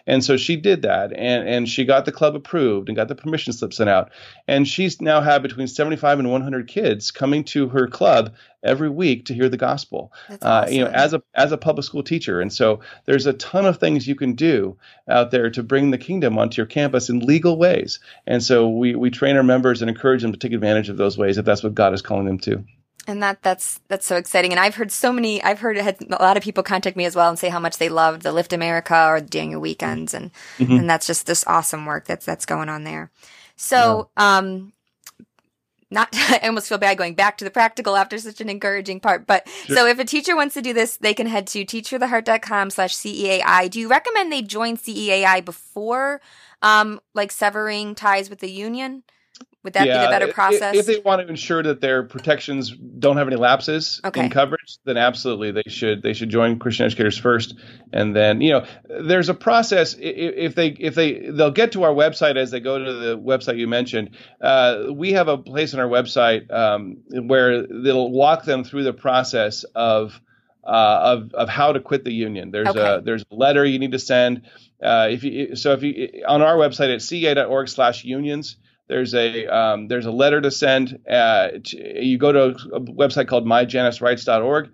And 0.06 0.22
so 0.22 0.36
she 0.36 0.58
did 0.58 0.82
that, 0.82 1.14
and, 1.14 1.48
and 1.48 1.70
she 1.70 1.86
got 1.86 2.04
the 2.04 2.12
club 2.12 2.36
approved 2.36 2.90
and 2.90 2.96
got 2.98 3.08
the 3.08 3.16
permission 3.16 3.54
slip 3.54 3.74
sent 3.74 3.90
out. 3.90 4.12
And 4.46 4.68
she's 4.68 5.00
now 5.00 5.22
had 5.22 5.42
between 5.42 5.68
75 5.68 6.20
and 6.20 6.30
100 6.30 6.68
kids 6.68 7.12
coming 7.12 7.46
to 7.46 7.70
her 7.70 7.88
club 7.88 8.34
every 8.64 8.90
week 8.90 9.26
to 9.26 9.34
hear 9.34 9.50
the 9.50 9.58
gospel. 9.58 10.12
Awesome. 10.30 10.40
Uh, 10.42 10.68
you 10.70 10.84
know, 10.84 10.90
as 10.92 11.14
a 11.14 11.22
as 11.34 11.52
a 11.52 11.58
public 11.58 11.86
school 11.86 12.04
teacher, 12.04 12.42
and 12.42 12.52
so 12.52 12.80
there's 13.06 13.26
a 13.26 13.34
ton 13.34 13.66
of 13.66 13.80
things 13.80 14.08
you 14.08 14.16
can 14.16 14.34
do 14.34 14.78
out 15.08 15.32
there 15.32 15.50
to 15.50 15.64
bring 15.64 15.92
the 15.92 15.98
kingdom 15.98 16.38
onto 16.38 16.58
your 16.58 16.66
campus 16.66 17.10
in 17.10 17.20
legal 17.20 17.58
ways. 17.58 18.00
And 18.26 18.44
so 18.44 18.70
we 18.70 18.96
we 18.96 19.10
train 19.10 19.38
our 19.38 19.44
members 19.44 19.82
and 19.82 19.90
encourage 19.90 20.22
them 20.22 20.32
to 20.32 20.40
take 20.40 20.54
advantage 20.54 20.90
of 20.90 20.98
those 20.98 21.18
ways 21.18 21.38
if 21.38 21.46
that's 21.46 21.64
what 21.64 21.76
God 21.76 21.94
is 21.94 22.02
calling 22.02 22.26
them 22.26 22.40
to. 22.40 22.64
And 23.08 23.24
that 23.24 23.42
that's 23.42 23.80
that's 23.88 24.06
so 24.06 24.18
exciting. 24.18 24.52
And 24.52 24.60
I've 24.60 24.76
heard 24.76 24.92
so 24.92 25.14
many. 25.14 25.42
I've 25.42 25.60
heard 25.60 25.78
had 25.78 25.98
a 26.02 26.22
lot 26.22 26.36
of 26.36 26.44
people 26.44 26.62
contact 26.64 26.98
me 26.98 27.06
as 27.06 27.16
well 27.16 27.30
and 27.30 27.40
say 27.40 27.48
how 27.48 27.60
much 27.60 27.78
they 27.78 27.88
loved 27.88 28.22
the 28.22 28.34
Lift 28.34 28.52
America 28.52 29.08
or 29.08 29.22
the 29.22 29.28
Daniel 29.28 29.62
Weekends, 29.62 30.14
and 30.14 30.32
mm-hmm. 30.58 30.74
and 30.74 30.90
that's 30.90 31.08
just 31.08 31.26
this 31.26 31.46
awesome 31.48 31.86
work 31.86 32.06
that's 32.06 32.26
that's 32.26 32.46
going 32.46 32.68
on 32.68 32.84
there. 32.84 33.10
So, 33.56 34.10
yeah. 34.18 34.38
um, 34.38 34.74
not 35.90 36.10
I 36.14 36.40
almost 36.44 36.70
feel 36.70 36.78
bad 36.78 36.98
going 36.98 37.16
back 37.16 37.38
to 37.38 37.46
the 37.46 37.52
practical 37.52 37.96
after 37.96 38.18
such 38.18 38.42
an 38.42 38.50
encouraging 38.50 39.00
part. 39.00 39.26
But 39.28 39.48
sure. 39.66 39.76
so 39.76 39.88
if 39.88 40.00
a 40.00 40.06
teacher 40.06 40.36
wants 40.36 40.54
to 40.56 40.62
do 40.62 40.74
this, 40.74 40.98
they 40.98 41.14
can 41.14 41.28
head 41.28 41.48
to 41.48 41.66
teachfortheheart.com 41.66 42.70
slash 42.70 42.96
CEAI. 42.96 43.70
Do 43.70 43.80
you 43.80 43.88
recommend 43.90 44.32
they 44.32 44.42
join 44.42 44.78
CEAI 44.78 45.44
before 45.44 46.22
um 46.62 47.00
like 47.14 47.32
severing 47.32 47.96
ties 47.96 48.30
with 48.30 48.40
the 48.40 48.52
union? 48.52 49.04
Would 49.68 49.74
that 49.74 49.86
yeah, 49.86 50.00
be 50.00 50.06
the 50.06 50.12
better 50.12 50.32
process? 50.32 50.76
If 50.78 50.86
they 50.86 51.00
want 51.00 51.22
to 51.22 51.28
ensure 51.28 51.62
that 51.62 51.82
their 51.82 52.04
protections 52.04 52.72
don't 52.72 53.18
have 53.18 53.28
any 53.28 53.36
lapses 53.36 54.00
okay. 54.06 54.24
in 54.24 54.30
coverage, 54.30 54.78
then 54.86 54.96
absolutely 54.96 55.52
they 55.52 55.70
should 55.70 56.02
they 56.02 56.14
should 56.14 56.30
join 56.30 56.58
Christian 56.58 56.86
educators 56.86 57.18
first, 57.18 57.54
and 57.92 58.16
then 58.16 58.40
you 58.40 58.52
know 58.52 58.66
there's 59.02 59.28
a 59.28 59.34
process. 59.34 59.94
If 60.00 60.56
they 60.56 60.70
if 60.70 60.96
they 60.96 61.32
they'll 61.32 61.52
get 61.52 61.74
to 61.74 61.84
our 61.84 61.92
website 61.92 62.38
as 62.38 62.50
they 62.50 62.62
go 62.62 62.82
to 62.82 62.94
the 62.94 63.18
website 63.18 63.58
you 63.58 63.68
mentioned. 63.68 64.12
Uh, 64.40 64.86
we 64.90 65.12
have 65.12 65.28
a 65.28 65.38
place 65.38 65.74
on 65.74 65.82
our 65.82 65.90
website 65.90 66.50
um, 66.50 67.04
where 67.28 67.68
they'll 67.68 68.10
walk 68.10 68.46
them 68.46 68.64
through 68.64 68.84
the 68.84 68.94
process 68.94 69.66
of. 69.76 70.22
Uh, 70.64 71.00
of 71.02 71.34
of 71.34 71.48
how 71.48 71.72
to 71.72 71.80
quit 71.80 72.04
the 72.04 72.12
union. 72.12 72.52
There's 72.52 72.68
okay. 72.68 72.96
a 72.96 73.00
there's 73.00 73.24
a 73.32 73.36
letter 73.36 73.64
you 73.64 73.80
need 73.80 73.94
to 73.94 74.00
send. 74.00 74.42
Uh, 74.84 75.08
if 75.10 75.24
you 75.24 75.56
so 75.56 75.72
if 75.72 75.82
you 75.82 76.24
on 76.28 76.42
our 76.42 76.58
website 76.58 76.94
at 76.94 77.02
ca.org/unions, 77.02 78.58
there's 78.88 79.14
a 79.14 79.46
um, 79.48 79.88
there's 79.88 80.06
a 80.06 80.12
letter 80.12 80.42
to 80.42 80.52
send. 80.52 81.00
Uh, 81.10 81.50
to, 81.64 82.06
you 82.06 82.18
go 82.18 82.32
to 82.32 82.42
a 82.74 82.80
website 82.80 83.28
called 83.28 83.46
myjanusrights.org, 83.46 84.70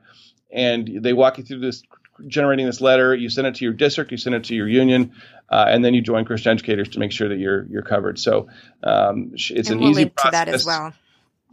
and 0.51 0.99
they 1.01 1.13
walk 1.13 1.37
you 1.37 1.43
through 1.43 1.59
this 1.59 1.83
generating 2.27 2.65
this 2.65 2.81
letter. 2.81 3.15
You 3.15 3.29
send 3.29 3.47
it 3.47 3.55
to 3.55 3.65
your 3.65 3.73
district, 3.73 4.11
you 4.11 4.17
send 4.17 4.35
it 4.35 4.43
to 4.45 4.55
your 4.55 4.67
union, 4.67 5.13
uh, 5.49 5.65
and 5.67 5.83
then 5.83 5.93
you 5.93 6.01
join 6.01 6.25
Christian 6.25 6.51
educators 6.51 6.89
to 6.89 6.99
make 6.99 7.11
sure 7.11 7.29
that 7.29 7.37
you're 7.37 7.65
you're 7.65 7.81
covered. 7.81 8.19
So 8.19 8.49
um, 8.83 9.31
it's 9.33 9.49
and 9.49 9.67
an 9.69 9.79
we'll 9.79 9.89
easy 9.91 10.01
link 10.01 10.15
process. 10.15 10.31
to 10.31 10.45
that 10.45 10.47
as 10.53 10.65
well. 10.65 10.93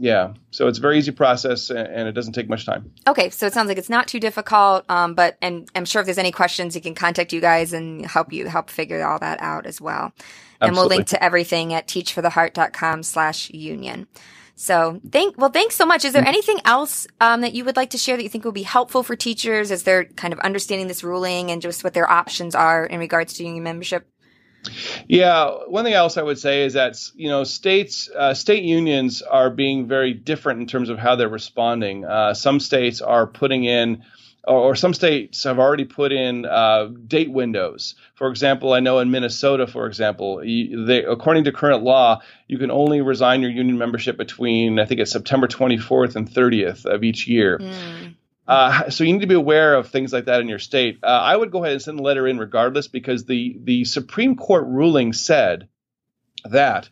Yeah, 0.03 0.33
so 0.51 0.67
it's 0.67 0.79
a 0.79 0.81
very 0.81 0.97
easy 0.97 1.11
process 1.13 1.69
and 1.69 2.09
it 2.09 2.13
doesn't 2.13 2.33
take 2.33 2.49
much 2.49 2.65
time. 2.65 2.91
Okay, 3.07 3.29
so 3.29 3.47
it 3.47 3.53
sounds 3.53 3.69
like 3.69 3.77
it's 3.77 3.91
not 3.91 4.09
too 4.09 4.19
difficult. 4.19 4.87
Um, 4.89 5.13
but 5.13 5.37
and 5.43 5.71
I'm 5.75 5.85
sure 5.85 6.01
if 6.01 6.07
there's 6.07 6.17
any 6.17 6.33
questions, 6.33 6.75
you 6.75 6.81
can 6.81 6.95
contact 6.95 7.35
you 7.35 7.41
guys 7.43 7.75
and 7.75 8.07
help 8.07 8.33
you 8.33 8.47
help 8.47 8.71
figure 8.71 9.07
all 9.07 9.19
that 9.19 9.43
out 9.43 9.67
as 9.67 9.79
well. 9.79 10.13
And 10.59 10.75
we'll 10.75 10.87
link 10.87 11.09
to 11.09 11.23
everything 11.23 11.75
at 11.75 11.87
teachfortheheart.com 11.87 13.03
slash 13.03 13.51
union. 13.51 14.07
So 14.57 15.01
thank, 15.11 15.39
well, 15.39 15.51
thanks 15.51 15.75
so 15.75 15.85
much. 15.85 16.05
Is 16.05 16.15
there 16.15 16.23
mm. 16.23 16.29
anything 16.29 16.61
else, 16.65 17.07
um, 17.21 17.43
that 17.43 17.55
you 17.55 17.65
would 17.65 17.77
like 17.77 17.91
to 17.91 17.99
share 17.99 18.17
that 18.17 18.23
you 18.23 18.29
think 18.29 18.45
will 18.45 18.53
be 18.53 18.63
helpful 18.63 19.03
for 19.03 19.17
teachers 19.17 19.71
as 19.71 19.85
they're 19.85 20.05
kind 20.05 20.35
of 20.35 20.41
understanding 20.41 20.87
this 20.87 21.03
ruling 21.03 21.51
and 21.51 21.63
just 21.63 21.83
what 21.83 21.95
their 21.95 22.11
options 22.11 22.55
are 22.55 22.85
in 22.85 23.01
regards 23.01 23.35
to 23.35 23.45
union 23.45 23.65
membership? 23.65 24.07
Yeah, 25.09 25.51
one 25.67 25.85
thing 25.85 25.95
else 25.95 26.17
I 26.17 26.23
would 26.23 26.39
say 26.39 26.65
is 26.65 26.75
that 26.75 26.97
you 27.15 27.29
know 27.29 27.45
states, 27.45 28.09
uh, 28.15 28.35
state 28.35 28.63
unions 28.63 29.23
are 29.23 29.51
being 29.51 29.89
very 29.89 30.13
different 30.13 30.61
in 30.61 30.67
terms 30.67 30.89
of 30.89 30.99
how 30.99 31.17
they're 31.17 31.29
responding. 31.29 32.05
Uh, 32.05 32.35
some 32.35 32.61
states 32.61 33.01
are 33.01 33.27
putting 33.27 33.65
in 33.65 34.03
or, 34.45 34.75
some 34.75 34.95
states 34.95 35.45
have 35.45 35.59
already 35.59 35.85
put 35.85 36.13
in 36.13 36.47
uh, 36.47 36.87
date 37.07 37.31
windows. 37.31 37.95
For 38.15 38.29
example, 38.29 38.73
I 38.73 38.81
know 38.81 38.99
in 38.99 39.11
Minnesota, 39.11 39.67
for 39.67 39.87
example, 39.87 40.45
you, 40.45 40.87
they, 40.87 41.05
according 41.05 41.45
to 41.45 41.53
current 41.53 41.83
law, 41.83 42.21
you 42.49 42.59
can 42.59 42.71
only 42.71 43.01
resign 43.01 43.43
your 43.43 43.51
union 43.51 43.79
membership 43.79 44.17
between 44.17 44.79
I 44.79 44.87
think 44.87 45.01
it's 45.01 45.13
September 45.13 45.47
24th 45.47 46.17
and 46.17 46.29
30th 46.29 46.87
of 46.87 47.05
each 47.05 47.27
year. 47.29 47.59
Mm. 47.59 48.15
Uh, 48.51 48.91
so 48.91 49.05
you 49.05 49.13
need 49.13 49.21
to 49.21 49.29
be 49.29 49.35
aware 49.35 49.75
of 49.77 49.89
things 49.89 50.13
like 50.13 50.25
that 50.25 50.41
in 50.41 50.49
your 50.49 50.59
state. 50.59 50.99
Uh, 51.05 51.07
I 51.07 51.37
would 51.37 51.53
go 51.53 51.63
ahead 51.63 51.75
and 51.75 51.83
send 51.83 52.01
a 52.01 52.03
letter 52.03 52.27
in 52.27 52.37
regardless 52.37 52.89
because 52.89 53.25
the 53.25 53.57
the 53.63 53.85
Supreme 53.85 54.35
Court 54.35 54.67
ruling 54.67 55.13
said 55.13 55.69
that 56.45 56.89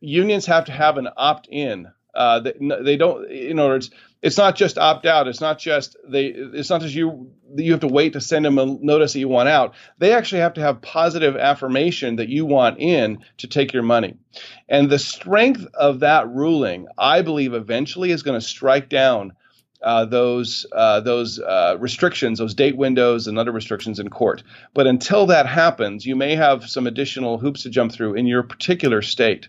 unions 0.00 0.46
have 0.46 0.64
to 0.64 0.72
have 0.72 0.96
an 0.96 1.08
opt 1.14 1.48
in. 1.50 1.88
Uh, 2.14 2.40
they, 2.40 2.54
they 2.82 2.96
don't. 2.96 3.30
In 3.30 3.58
other 3.58 3.68
words, 3.68 3.90
it's 4.22 4.38
not 4.38 4.56
just 4.56 4.78
opt 4.78 5.04
out. 5.04 5.28
It's 5.28 5.42
not 5.42 5.58
just 5.58 5.98
they. 6.08 6.28
It's 6.28 6.70
not 6.70 6.80
just 6.80 6.94
you. 6.94 7.30
You 7.54 7.72
have 7.72 7.82
to 7.82 7.88
wait 7.88 8.14
to 8.14 8.22
send 8.22 8.46
them 8.46 8.58
a 8.58 8.64
notice 8.64 9.12
that 9.12 9.18
you 9.18 9.28
want 9.28 9.50
out. 9.50 9.74
They 9.98 10.14
actually 10.14 10.40
have 10.40 10.54
to 10.54 10.62
have 10.62 10.80
positive 10.80 11.36
affirmation 11.36 12.16
that 12.16 12.30
you 12.30 12.46
want 12.46 12.78
in 12.78 13.18
to 13.36 13.48
take 13.48 13.74
your 13.74 13.82
money. 13.82 14.16
And 14.66 14.88
the 14.88 14.98
strength 14.98 15.66
of 15.74 16.00
that 16.00 16.26
ruling, 16.30 16.86
I 16.96 17.20
believe, 17.20 17.52
eventually 17.52 18.12
is 18.12 18.22
going 18.22 18.40
to 18.40 18.46
strike 18.46 18.88
down 18.88 19.34
uh, 19.86 20.04
those 20.04 20.66
uh, 20.72 20.98
those 20.98 21.38
uh, 21.38 21.76
restrictions, 21.78 22.40
those 22.40 22.54
date 22.54 22.76
windows, 22.76 23.28
and 23.28 23.38
other 23.38 23.52
restrictions 23.52 24.00
in 24.00 24.10
court. 24.10 24.42
But 24.74 24.88
until 24.88 25.26
that 25.26 25.46
happens, 25.46 26.04
you 26.04 26.16
may 26.16 26.34
have 26.34 26.68
some 26.68 26.88
additional 26.88 27.38
hoops 27.38 27.62
to 27.62 27.70
jump 27.70 27.92
through 27.92 28.14
in 28.14 28.26
your 28.26 28.42
particular 28.42 29.00
state. 29.00 29.48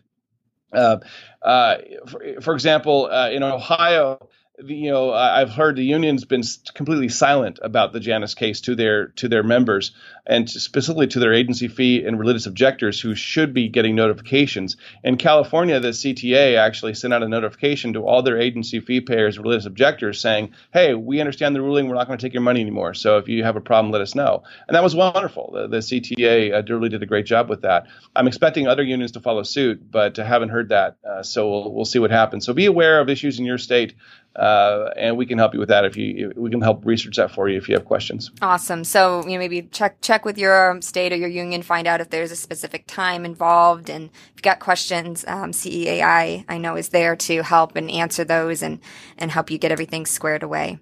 Uh, 0.71 0.97
uh, 1.41 1.77
for, 2.05 2.21
for, 2.41 2.53
example, 2.53 3.09
uh, 3.11 3.31
in 3.31 3.41
Ohio, 3.41 4.29
you 4.63 4.89
know, 4.89 5.13
I've 5.13 5.51
heard 5.51 5.75
the 5.75 5.83
union's 5.83 6.25
been 6.25 6.41
completely 6.73 7.09
silent 7.09 7.59
about 7.61 7.93
the 7.93 7.99
Janus 7.99 8.33
case 8.33 8.61
to 8.61 8.73
their 8.73 9.07
to 9.09 9.27
their 9.27 9.43
members, 9.43 9.91
and 10.25 10.49
specifically 10.49 11.05
to 11.07 11.19
their 11.19 11.33
agency 11.33 11.67
fee 11.67 12.03
and 12.03 12.17
religious 12.17 12.47
objectors 12.47 12.99
who 12.99 13.13
should 13.13 13.53
be 13.53 13.67
getting 13.69 13.95
notifications. 13.95 14.75
In 15.03 15.17
California, 15.17 15.79
the 15.79 15.89
CTA 15.89 16.57
actually 16.57 16.95
sent 16.95 17.13
out 17.13 17.21
a 17.21 17.27
notification 17.27 17.93
to 17.93 18.03
all 18.03 18.23
their 18.23 18.39
agency 18.39 18.79
fee 18.79 19.01
payers, 19.01 19.37
religious 19.37 19.67
objectors, 19.67 20.19
saying, 20.19 20.53
"Hey, 20.73 20.95
we 20.95 21.19
understand 21.19 21.55
the 21.55 21.61
ruling. 21.61 21.87
We're 21.87 21.95
not 21.95 22.07
going 22.07 22.17
to 22.17 22.25
take 22.25 22.33
your 22.33 22.41
money 22.41 22.61
anymore. 22.61 22.95
So 22.95 23.19
if 23.19 23.27
you 23.27 23.43
have 23.43 23.57
a 23.57 23.61
problem, 23.61 23.91
let 23.91 24.01
us 24.01 24.15
know." 24.15 24.41
And 24.67 24.73
that 24.73 24.83
was 24.83 24.95
wonderful. 24.95 25.51
The, 25.53 25.67
the 25.67 25.77
CTA 25.77 26.53
uh, 26.53 26.73
really 26.73 26.89
did 26.89 27.03
a 27.03 27.07
great 27.07 27.27
job 27.27 27.47
with 27.47 27.61
that. 27.61 27.85
I'm 28.15 28.27
expecting 28.27 28.67
other 28.67 28.83
unions 28.83 29.11
to 29.11 29.19
follow 29.19 29.43
suit, 29.43 29.91
but 29.91 30.17
I 30.17 30.25
haven't 30.25 30.49
heard 30.49 30.69
that. 30.69 30.97
Uh, 31.07 31.21
so 31.21 31.47
we'll, 31.47 31.73
we'll 31.75 31.85
see 31.85 31.99
what 31.99 32.09
happens. 32.09 32.43
So 32.43 32.53
be 32.53 32.65
aware 32.65 32.99
of 32.99 33.07
issues 33.07 33.37
in 33.37 33.45
your 33.45 33.59
state 33.59 33.93
uh, 34.37 34.91
and 34.95 35.17
we 35.17 35.25
can 35.25 35.37
help 35.37 35.53
you 35.53 35.59
with 35.59 35.69
that 35.69 35.83
if 35.83 35.97
you 35.97 36.31
we 36.35 36.49
can 36.49 36.61
help 36.61 36.85
research 36.85 37.17
that 37.17 37.31
for 37.31 37.49
you 37.49 37.57
if 37.57 37.67
you 37.67 37.75
have 37.75 37.85
questions. 37.85 38.31
Awesome. 38.41 38.83
So 38.83 39.23
you 39.25 39.33
know 39.33 39.39
maybe 39.39 39.63
check 39.63 39.99
check 40.01 40.25
with 40.25 40.37
your 40.37 40.79
state 40.81 41.11
or 41.11 41.15
your 41.15 41.29
union, 41.29 41.63
find 41.63 41.87
out 41.87 42.01
if 42.01 42.09
there's 42.09 42.31
a 42.31 42.35
specific 42.35 42.85
time 42.87 43.25
involved, 43.25 43.89
and 43.89 44.05
if 44.05 44.33
you 44.37 44.41
got 44.41 44.59
questions, 44.59 45.25
um, 45.27 45.51
CEAI 45.51 46.45
I 46.47 46.57
know 46.57 46.75
is 46.75 46.89
there 46.89 47.15
to 47.15 47.41
help 47.41 47.75
and 47.75 47.89
answer 47.89 48.23
those 48.23 48.61
and 48.61 48.79
and 49.17 49.31
help 49.31 49.49
you 49.49 49.57
get 49.57 49.71
everything 49.71 50.05
squared 50.05 50.43
away. 50.43 50.79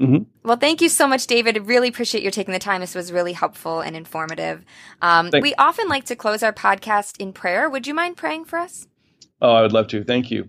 Mm-hmm. 0.00 0.24
Well, 0.46 0.56
thank 0.56 0.80
you 0.80 0.88
so 0.88 1.08
much, 1.08 1.26
David. 1.26 1.56
I 1.56 1.60
really 1.60 1.88
appreciate 1.88 2.22
you 2.22 2.30
taking 2.30 2.52
the 2.52 2.60
time. 2.60 2.80
This 2.80 2.94
was 2.94 3.10
really 3.10 3.32
helpful 3.32 3.80
and 3.80 3.96
informative. 3.96 4.64
Um, 5.02 5.30
we 5.32 5.54
often 5.56 5.88
like 5.88 6.04
to 6.04 6.16
close 6.16 6.42
our 6.42 6.52
podcast 6.52 7.16
in 7.18 7.32
prayer. 7.32 7.68
Would 7.68 7.86
you 7.86 7.94
mind 7.94 8.16
praying 8.16 8.44
for 8.44 8.58
us? 8.58 8.86
Oh, 9.42 9.52
I 9.52 9.62
would 9.62 9.72
love 9.72 9.88
to. 9.88 10.04
Thank 10.04 10.30
you. 10.30 10.48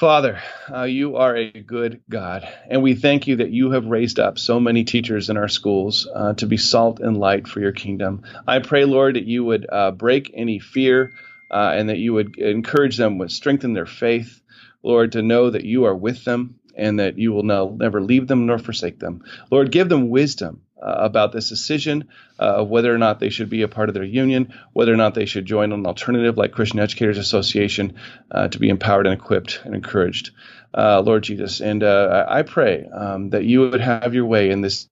Father, 0.00 0.40
uh, 0.72 0.84
you 0.84 1.16
are 1.16 1.36
a 1.36 1.50
good 1.50 2.00
God, 2.08 2.48
and 2.70 2.82
we 2.82 2.94
thank 2.94 3.26
you 3.26 3.36
that 3.36 3.50
you 3.50 3.72
have 3.72 3.84
raised 3.84 4.18
up 4.18 4.38
so 4.38 4.58
many 4.58 4.82
teachers 4.82 5.28
in 5.28 5.36
our 5.36 5.46
schools 5.46 6.08
uh, 6.14 6.32
to 6.32 6.46
be 6.46 6.56
salt 6.56 7.00
and 7.00 7.18
light 7.18 7.46
for 7.46 7.60
your 7.60 7.72
kingdom. 7.72 8.22
I 8.48 8.60
pray, 8.60 8.86
Lord, 8.86 9.16
that 9.16 9.26
you 9.26 9.44
would 9.44 9.66
uh, 9.70 9.90
break 9.90 10.30
any 10.32 10.58
fear 10.58 11.12
uh, 11.50 11.74
and 11.74 11.90
that 11.90 11.98
you 11.98 12.14
would 12.14 12.38
encourage 12.38 12.96
them, 12.96 13.18
would 13.18 13.30
strengthen 13.30 13.74
their 13.74 13.84
faith, 13.84 14.40
Lord, 14.82 15.12
to 15.12 15.20
know 15.20 15.50
that 15.50 15.64
you 15.64 15.84
are 15.84 15.94
with 15.94 16.24
them 16.24 16.59
and 16.76 16.98
that 17.00 17.18
you 17.18 17.32
will 17.32 17.42
no, 17.42 17.76
never 17.78 18.00
leave 18.00 18.26
them 18.26 18.46
nor 18.46 18.58
forsake 18.58 18.98
them. 18.98 19.24
Lord, 19.50 19.72
give 19.72 19.88
them 19.88 20.10
wisdom 20.10 20.62
uh, 20.80 20.94
about 20.98 21.32
this 21.32 21.48
decision 21.48 22.08
uh, 22.38 22.56
of 22.62 22.68
whether 22.68 22.94
or 22.94 22.98
not 22.98 23.20
they 23.20 23.28
should 23.28 23.50
be 23.50 23.62
a 23.62 23.68
part 23.68 23.88
of 23.88 23.94
their 23.94 24.04
union, 24.04 24.54
whether 24.72 24.92
or 24.92 24.96
not 24.96 25.14
they 25.14 25.26
should 25.26 25.46
join 25.46 25.72
an 25.72 25.86
alternative 25.86 26.36
like 26.38 26.52
Christian 26.52 26.80
Educators 26.80 27.18
Association 27.18 27.96
uh, 28.30 28.48
to 28.48 28.58
be 28.58 28.68
empowered 28.68 29.06
and 29.06 29.20
equipped 29.20 29.60
and 29.64 29.74
encouraged. 29.74 30.30
Uh, 30.72 31.00
Lord 31.00 31.24
Jesus, 31.24 31.60
and 31.60 31.82
uh, 31.82 32.24
I 32.28 32.42
pray 32.42 32.86
um, 32.86 33.30
that 33.30 33.44
you 33.44 33.60
would 33.60 33.80
have 33.80 34.14
your 34.14 34.26
way 34.26 34.50
in 34.50 34.60
this 34.60 34.86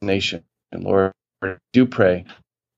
nation. 0.00 0.42
And 0.72 0.84
Lord, 0.84 1.12
I 1.42 1.56
do 1.72 1.84
pray 1.86 2.24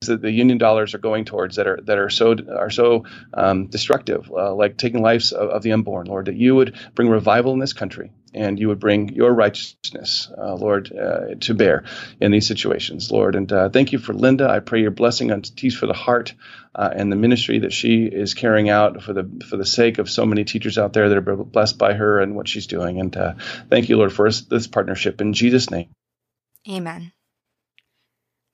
that 0.06 0.22
the 0.22 0.30
union 0.30 0.58
dollars 0.58 0.94
are 0.94 0.98
going 0.98 1.24
towards 1.24 1.56
that 1.56 1.66
are 1.66 1.80
that 1.82 1.98
are 1.98 2.10
so 2.10 2.36
are 2.48 2.70
so 2.70 3.04
um, 3.34 3.66
destructive, 3.66 4.30
uh, 4.30 4.54
like 4.54 4.76
taking 4.76 5.02
lives 5.02 5.32
of, 5.32 5.50
of, 5.50 5.62
the 5.62 5.72
unborn. 5.72 6.06
Lord, 6.06 6.26
that 6.26 6.36
you 6.36 6.54
would 6.54 6.76
bring 6.94 7.08
revival 7.08 7.52
in 7.52 7.58
this 7.58 7.72
country, 7.72 8.12
and 8.34 8.58
you 8.58 8.68
would 8.68 8.80
bring 8.80 9.10
your 9.10 9.32
righteousness, 9.32 10.30
uh, 10.36 10.54
Lord, 10.54 10.92
uh, 10.92 11.34
to 11.40 11.54
bear 11.54 11.84
in 12.20 12.32
these 12.32 12.46
situations, 12.46 13.10
Lord. 13.10 13.34
And 13.34 13.50
uh, 13.52 13.68
thank 13.68 13.92
you 13.92 13.98
for 13.98 14.12
Linda. 14.12 14.48
I 14.48 14.60
pray 14.60 14.80
your 14.80 14.90
blessing 14.90 15.32
on 15.32 15.42
Teach 15.42 15.76
for 15.76 15.86
the 15.86 15.92
Heart 15.92 16.34
uh, 16.74 16.90
and 16.94 17.10
the 17.10 17.16
ministry 17.16 17.60
that 17.60 17.72
she 17.72 18.04
is 18.04 18.34
carrying 18.34 18.68
out 18.68 19.02
for 19.02 19.12
the 19.12 19.44
for 19.48 19.56
the 19.56 19.66
sake 19.66 19.98
of 19.98 20.10
so 20.10 20.26
many 20.26 20.44
teachers 20.44 20.78
out 20.78 20.92
there 20.92 21.08
that 21.08 21.18
are 21.18 21.36
blessed 21.36 21.78
by 21.78 21.94
her 21.94 22.20
and 22.20 22.36
what 22.36 22.48
she's 22.48 22.66
doing. 22.66 23.00
And 23.00 23.16
uh, 23.16 23.34
thank 23.70 23.88
you, 23.88 23.96
Lord, 23.96 24.12
for 24.12 24.30
this 24.30 24.66
partnership 24.66 25.20
in 25.20 25.32
Jesus' 25.32 25.70
name. 25.70 25.88
Amen. 26.68 27.12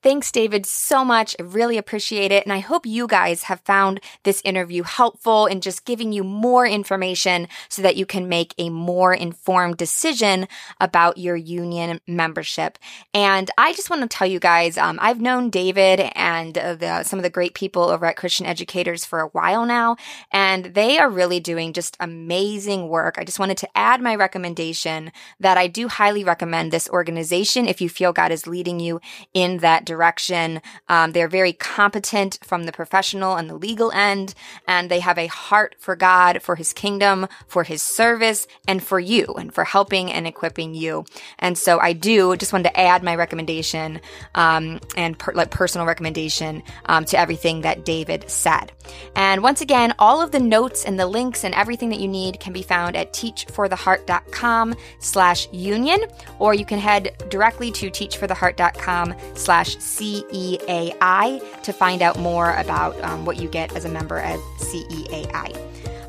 Thanks, 0.02 0.32
David, 0.32 0.66
so 0.66 1.04
much. 1.04 1.36
I 1.38 1.44
really 1.44 1.78
appreciate 1.78 2.32
it. 2.32 2.44
And 2.44 2.52
I 2.52 2.58
hope 2.58 2.84
you 2.86 3.06
guys 3.06 3.44
have 3.44 3.60
found 3.60 4.00
this 4.24 4.42
interview 4.44 4.82
helpful 4.82 5.46
in 5.46 5.60
just 5.60 5.84
giving 5.84 6.12
you 6.12 6.24
more 6.24 6.66
information 6.66 7.46
so 7.68 7.82
that 7.82 7.94
you 7.94 8.04
can 8.04 8.28
make 8.28 8.52
a 8.58 8.68
more 8.68 9.14
informed 9.14 9.76
decision 9.76 10.48
about 10.80 11.18
your 11.18 11.36
union 11.36 12.00
membership. 12.08 12.80
And 13.14 13.48
I 13.56 13.72
just 13.74 13.90
want 13.90 14.02
to 14.02 14.08
tell 14.08 14.26
you 14.26 14.40
guys, 14.40 14.76
um, 14.76 14.98
I've 15.00 15.20
known 15.20 15.50
David 15.50 16.00
and 16.16 16.58
uh, 16.58 16.74
the, 16.74 17.04
some 17.04 17.20
of 17.20 17.22
the 17.22 17.30
great 17.30 17.54
people 17.54 17.84
over 17.84 18.04
at 18.06 18.16
Christian 18.16 18.44
Educators 18.44 19.04
for 19.04 19.20
a 19.20 19.28
while 19.28 19.64
now, 19.66 19.96
and 20.32 20.64
they 20.64 20.98
are 20.98 21.08
really 21.08 21.38
doing 21.38 21.72
just 21.72 21.96
amazing 22.00 22.88
work. 22.88 23.18
I 23.18 23.24
just 23.24 23.38
wanted 23.38 23.58
to 23.58 23.68
add 23.78 24.02
my 24.02 24.16
recommendation 24.16 25.12
that 25.38 25.56
I 25.56 25.68
do 25.68 25.86
highly 25.86 26.24
recommend 26.24 26.72
this 26.72 26.88
organization 26.88 27.68
if 27.68 27.80
you 27.80 27.88
feel 27.88 28.12
God 28.12 28.32
is 28.32 28.48
leading 28.48 28.80
you 28.80 29.00
in 29.32 29.58
that 29.58 29.84
direction. 29.92 30.62
Um, 30.88 31.12
they're 31.12 31.28
very 31.40 31.52
competent 31.52 32.38
from 32.42 32.64
the 32.64 32.72
professional 32.72 33.36
and 33.36 33.48
the 33.48 33.54
legal 33.54 33.90
end, 33.92 34.34
and 34.66 34.90
they 34.90 35.00
have 35.00 35.18
a 35.18 35.26
heart 35.26 35.76
for 35.78 35.94
God, 35.96 36.42
for 36.42 36.56
His 36.56 36.72
kingdom, 36.72 37.26
for 37.46 37.62
His 37.64 37.82
service, 37.82 38.46
and 38.66 38.82
for 38.82 38.98
you, 38.98 39.26
and 39.40 39.52
for 39.52 39.64
helping 39.64 40.10
and 40.10 40.26
equipping 40.26 40.74
you. 40.74 41.04
And 41.38 41.58
so 41.58 41.78
I 41.78 41.92
do 41.92 42.36
just 42.36 42.52
wanted 42.52 42.70
to 42.70 42.80
add 42.80 43.02
my 43.02 43.14
recommendation 43.16 44.00
um, 44.34 44.80
and 44.96 45.18
per, 45.18 45.32
like 45.34 45.50
personal 45.50 45.86
recommendation 45.86 46.62
um, 46.86 47.04
to 47.06 47.18
everything 47.18 47.62
that 47.62 47.84
David 47.84 48.30
said. 48.30 48.72
And 49.14 49.42
once 49.42 49.60
again, 49.60 49.94
all 49.98 50.22
of 50.22 50.30
the 50.32 50.40
notes 50.40 50.84
and 50.84 50.98
the 50.98 51.06
links 51.06 51.44
and 51.44 51.54
everything 51.54 51.90
that 51.90 52.00
you 52.00 52.08
need 52.08 52.40
can 52.40 52.52
be 52.52 52.62
found 52.62 52.96
at 52.96 53.12
teachfortheheart.com 53.12 54.74
slash 54.98 55.48
union, 55.52 56.00
or 56.38 56.54
you 56.54 56.64
can 56.64 56.78
head 56.78 57.14
directly 57.28 57.70
to 57.72 57.90
teachfortheheart.com 57.90 59.14
slash 59.34 59.76
CEAI 59.82 61.62
to 61.62 61.72
find 61.72 62.02
out 62.02 62.18
more 62.18 62.54
about 62.54 62.98
um, 63.02 63.24
what 63.24 63.36
you 63.36 63.48
get 63.48 63.74
as 63.74 63.84
a 63.84 63.88
member 63.88 64.18
at 64.18 64.38
CEAI. 64.58 65.58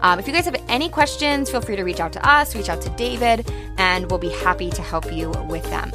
Um, 0.02 0.20
if 0.20 0.28
you 0.28 0.34
guys 0.34 0.46
have 0.46 0.62
any 0.68 0.90
questions, 0.90 1.50
feel 1.50 1.62
free 1.62 1.78
to 1.78 1.84
reach 1.84 2.00
out 2.00 2.14
to 2.14 2.30
us, 2.30 2.56
reach 2.56 2.70
out 2.70 2.82
to 2.82 2.90
David, 2.92 3.50
and 3.78 4.10
we'll 4.10 4.20
be 4.20 4.30
happy 4.30 4.70
to 4.70 4.82
help 4.82 5.12
you 5.12 5.30
with 5.50 5.64
them. 5.64 5.92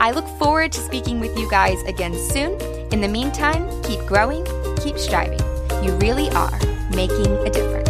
I 0.00 0.12
look 0.12 0.26
forward 0.38 0.72
to 0.72 0.80
speaking 0.80 1.20
with 1.20 1.36
you 1.38 1.48
guys 1.50 1.82
again 1.84 2.14
soon. 2.14 2.60
In 2.92 3.00
the 3.00 3.08
meantime, 3.08 3.68
keep 3.82 4.00
growing, 4.06 4.44
keep 4.76 4.98
striving. 4.98 5.40
You 5.84 5.92
really 5.96 6.30
are 6.30 6.58
making 6.90 7.26
a 7.46 7.50
difference. 7.50 7.87